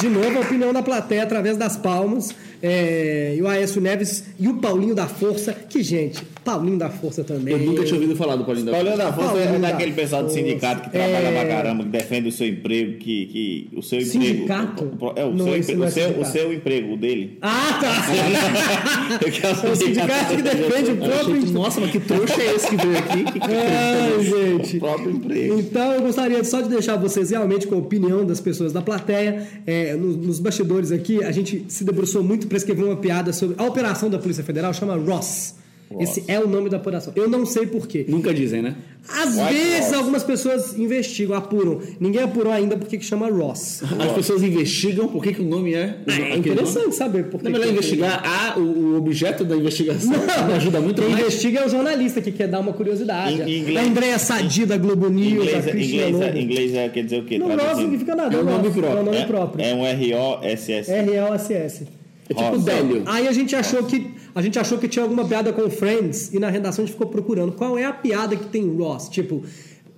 De 0.00 0.08
novo, 0.08 0.36
a 0.38 0.40
opinião 0.40 0.72
da 0.72 0.82
plateia 0.82 1.22
através 1.22 1.56
das 1.56 1.76
palmas. 1.76 2.34
É, 2.66 3.34
e 3.36 3.42
o 3.42 3.46
Aécio 3.46 3.78
Neves 3.78 4.24
e 4.40 4.48
o 4.48 4.54
Paulinho 4.54 4.94
da 4.94 5.06
Força. 5.06 5.52
Que, 5.52 5.82
gente, 5.82 6.22
Paulinho 6.42 6.78
da 6.78 6.88
Força 6.88 7.22
também. 7.22 7.52
Eu 7.52 7.58
nunca 7.60 7.84
tinha 7.84 7.94
ouvido 8.00 8.16
falar 8.16 8.36
do 8.36 8.44
Paulinho 8.44 8.64
da 8.66 8.72
Paulinho 8.72 8.96
da 8.96 9.12
Força 9.12 9.30
é 9.38 9.42
Paulinho 9.44 9.60
da 9.60 9.70
daquele 9.70 9.92
pessoal 9.92 10.22
do 10.22 10.28
Força. 10.30 10.42
sindicato 10.42 10.82
que 10.84 10.90
trabalha 10.90 11.28
É. 11.28 11.32
pra 11.44 11.56
caramba, 11.56 11.84
que 11.84 11.90
defende 11.90 12.28
o 12.28 12.32
seu 12.32 12.46
emprego, 12.48 12.98
que, 12.98 13.26
que 13.26 13.68
o 13.76 13.82
seu 13.82 14.00
Sindicato? 14.00 14.84
emprego. 14.84 15.12
É, 15.14 15.24
o, 15.26 15.34
Não, 15.34 15.44
seu, 15.44 15.56
esse 15.56 15.72
empre- 15.72 15.76
não 15.76 15.84
é 15.84 15.88
o, 15.88 15.90
seu, 15.92 16.20
o 16.20 16.24
seu 16.24 16.52
emprego, 16.54 16.94
o 16.94 16.96
dele. 16.96 17.38
Ah, 17.42 17.78
tá! 17.80 19.18
Eu 19.26 19.30
quero 19.32 19.66
É 19.66 19.70
o 19.70 19.76
sindicato 19.76 20.36
que 20.36 20.42
defende 20.42 20.90
o 20.92 20.96
próprio. 20.96 21.42
que, 21.42 21.50
Nossa, 21.50 21.80
mas 21.80 21.90
que 21.90 22.00
trouxa 22.00 22.42
é 22.42 22.54
esse 22.54 22.68
que 22.70 22.76
veio 22.76 22.98
aqui? 22.98 23.24
Que- 23.24 23.40
Ai, 23.42 24.24
gente. 24.24 24.76
o 24.76 24.80
próprio 24.80 25.10
emprego. 25.10 25.58
Então, 25.60 25.92
eu 25.92 26.00
gostaria 26.02 26.42
só 26.44 26.60
de 26.60 26.68
deixar 26.68 26.96
vocês 26.96 27.30
realmente 27.30 27.66
com 27.66 27.74
a 27.74 27.78
opinião 27.78 28.24
das 28.24 28.40
pessoas 28.40 28.72
da 28.72 28.80
plateia. 28.80 29.46
É, 29.66 29.94
no- 29.94 30.16
nos 30.16 30.40
bastidores 30.40 30.90
aqui, 30.92 31.22
a 31.22 31.30
gente 31.32 31.64
se 31.68 31.84
debruçou 31.84 32.22
muito 32.22 32.46
para 32.54 32.58
escrever 32.58 32.84
uma 32.84 32.96
piada 32.96 33.32
sobre 33.32 33.56
a 33.58 33.64
operação 33.66 34.08
da 34.08 34.16
Polícia 34.16 34.44
Federal, 34.44 34.72
chama 34.72 34.94
Ross. 34.94 35.56
Esse 36.00 36.24
é 36.26 36.40
o 36.40 36.48
nome 36.48 36.70
da 36.70 36.78
operação. 36.78 37.12
Eu 37.14 37.28
não 37.28 37.44
sei 37.44 37.66
porquê. 37.66 38.04
Nunca 38.08 38.32
dizem, 38.34 38.62
né? 38.62 38.74
Às 39.08 39.36
White 39.36 39.52
vezes 39.54 39.84
Ross. 39.86 39.92
algumas 39.92 40.22
pessoas 40.24 40.76
investigam, 40.78 41.36
apuram. 41.36 41.80
Ninguém 42.00 42.22
apurou 42.22 42.52
ainda 42.52 42.76
porque 42.76 42.96
que 42.96 43.04
chama 43.04 43.28
Ross. 43.30 43.82
As 44.00 44.12
pessoas 44.12 44.42
investigam 44.42 45.06
por 45.08 45.22
que, 45.22 45.34
que 45.34 45.42
o 45.42 45.44
nome 45.44 45.74
é. 45.74 45.98
É 46.08 46.36
interessante 46.36 46.82
nome. 46.84 46.92
saber 46.94 47.24
por 47.24 47.38
que 47.40 47.44
Não 47.44 47.50
é 47.50 47.52
melhor 47.52 47.66
que- 47.66 47.72
investigar 47.74 48.22
a, 48.24 48.58
o, 48.58 48.62
o 48.94 48.96
objeto 48.96 49.44
da 49.44 49.54
investigação. 49.56 50.12
que 50.12 50.52
ajuda 50.56 50.80
muito 50.80 51.00
Quem 51.02 51.10
mais. 51.10 51.22
investiga 51.22 51.60
é 51.60 51.66
o 51.66 51.68
jornalista 51.68 52.20
que 52.20 52.32
quer 52.32 52.48
dar 52.48 52.60
uma 52.60 52.72
curiosidade. 52.72 53.42
Em 53.42 53.60
inglês- 53.60 53.76
a 53.86 53.88
Andréa 53.88 54.18
Sadi 54.18 54.66
da 54.66 54.76
Globo 54.78 55.08
News, 55.10 55.32
Inglês, 55.44 55.54
a 55.54 55.58
é- 55.68 55.72
Cristina 55.72 56.08
inglês, 56.08 56.22
é- 56.22 56.26
Lobo. 56.26 56.38
inglês 56.38 56.74
é, 56.74 56.88
quer 56.88 57.04
dizer 57.04 57.20
o 57.20 57.24
quê? 57.24 57.38
Não, 57.38 57.48
Ross 57.48 57.78
significa 57.78 58.16
nada. 58.16 58.34
É 58.36 58.40
um 58.40 58.44
nome 58.44 58.68
Ross, 58.68 58.74
próprio. 58.76 58.98
É 58.98 59.00
um 59.00 59.04
nome 59.04 59.16
É- 59.18 59.24
próprio. 59.26 59.64
É 59.64 59.74
um 59.74 59.84
R-O-S-S. 59.86 60.90
R-O-S-S. 60.90 61.86
É 62.28 62.34
tipo 62.34 62.50
Rosa. 62.50 62.64
Délio. 62.64 63.02
Aí 63.06 63.28
a 63.28 63.32
gente 63.32 63.54
achou 63.54 63.84
que 63.84 64.12
a 64.34 64.42
gente 64.42 64.58
achou 64.58 64.78
que 64.78 64.88
tinha 64.88 65.02
alguma 65.02 65.24
piada 65.24 65.52
com 65.52 65.68
Friends 65.70 66.32
e 66.32 66.38
na 66.38 66.50
redação 66.50 66.82
a 66.82 66.86
gente 66.86 66.94
ficou 66.94 67.08
procurando 67.08 67.52
qual 67.52 67.78
é 67.78 67.84
a 67.84 67.92
piada 67.92 68.34
que 68.34 68.46
tem 68.46 68.74
Ross. 68.76 69.08
Tipo, 69.08 69.42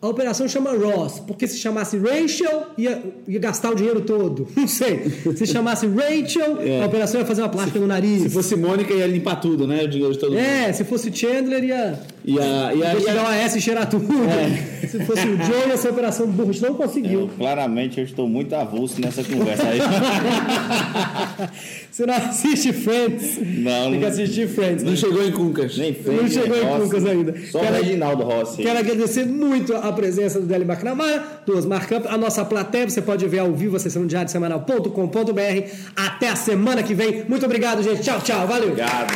a 0.00 0.08
operação 0.08 0.46
chama 0.46 0.72
Ross, 0.76 1.20
porque 1.20 1.46
se 1.46 1.58
chamasse 1.58 1.96
Rachel 1.96 2.66
ia, 2.76 3.02
ia 3.26 3.40
gastar 3.40 3.70
o 3.70 3.74
dinheiro 3.74 4.02
todo. 4.02 4.46
Não 4.54 4.68
sei. 4.68 5.10
Se 5.34 5.46
chamasse 5.46 5.86
Rachel, 5.86 6.60
É. 6.60 6.82
a 6.82 6.86
operação 6.86 7.20
ia 7.20 7.26
fazer 7.26 7.42
uma 7.42 7.48
plástica 7.48 7.80
no 7.80 7.86
nariz. 7.86 8.22
Se 8.22 8.30
fosse 8.30 8.54
Mônica, 8.56 8.92
ia 8.92 9.06
limpar 9.06 9.36
tudo, 9.36 9.66
né? 9.66 9.84
O 9.84 9.88
dinheiro 9.88 10.12
de 10.12 10.18
todo 10.18 10.30
mundo. 10.32 10.40
É, 10.40 10.72
se 10.72 10.84
fosse 10.84 11.10
Chandler 11.10 11.64
ia 11.64 11.98
E 12.24 12.38
a, 12.38 12.74
e 12.74 12.84
a, 12.84 12.94
e 12.94 13.56
e 13.56 13.60
cheirar 13.60 13.88
tudo. 13.88 14.06
Se 14.86 15.04
fosse 15.04 15.26
o 15.26 15.36
Joe 15.42 15.68
ia 15.68 15.76
ser 15.76 15.88
operação 15.88 16.28
burro. 16.28 16.50
A 16.50 16.52
gente 16.52 16.62
não 16.62 16.74
conseguiu. 16.74 17.28
Claramente 17.36 17.98
eu 17.98 18.04
estou 18.04 18.28
muito 18.28 18.54
avulso 18.54 19.00
nessa 19.00 19.24
conversa 19.24 19.66
aí. 19.66 19.80
Você 21.96 22.04
não 22.04 22.14
assiste 22.14 22.74
Friends? 22.74 23.38
Não, 23.38 23.90
Tem 23.92 24.00
que 24.00 24.04
assistir 24.04 24.46
Friends. 24.48 24.82
não 24.82 24.94
chegou 24.94 25.24
em 25.26 25.32
Cuncas. 25.32 25.78
Nem 25.78 25.94
fez. 25.94 26.20
Não 26.20 26.28
chegou 26.28 26.54
em. 26.58 26.80
Cuncas 26.82 27.06
ainda. 27.06 27.34
Só 27.50 27.58
Quero- 27.60 27.72
o 27.72 27.76
Reginaldo 27.78 28.22
Rossi. 28.22 28.62
Quero 28.62 28.78
agradecer 28.78 29.24
muito 29.24 29.74
a 29.74 29.90
presença 29.94 30.38
do 30.38 30.44
Deli 30.46 30.66
McNamara, 30.66 31.40
do 31.46 31.56
Osmar 31.56 31.88
Campos, 31.88 32.10
a 32.12 32.18
nossa 32.18 32.44
plateia. 32.44 32.86
Você 32.90 33.00
pode 33.00 33.26
ver 33.26 33.38
ao 33.38 33.50
vivo, 33.54 33.76
acessando 33.76 34.06
diariosemanal.com.br. 34.08 35.70
Até 35.96 36.28
a 36.28 36.36
semana 36.36 36.82
que 36.82 36.92
vem. 36.92 37.24
Muito 37.26 37.46
obrigado, 37.46 37.82
gente. 37.82 38.02
Tchau, 38.02 38.20
tchau. 38.20 38.46
Valeu. 38.46 38.68
Obrigado. 38.72 39.14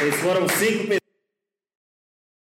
Eles 0.00 0.14
foram 0.20 0.48
cinco 0.48 0.78
pessoas. 0.84 1.05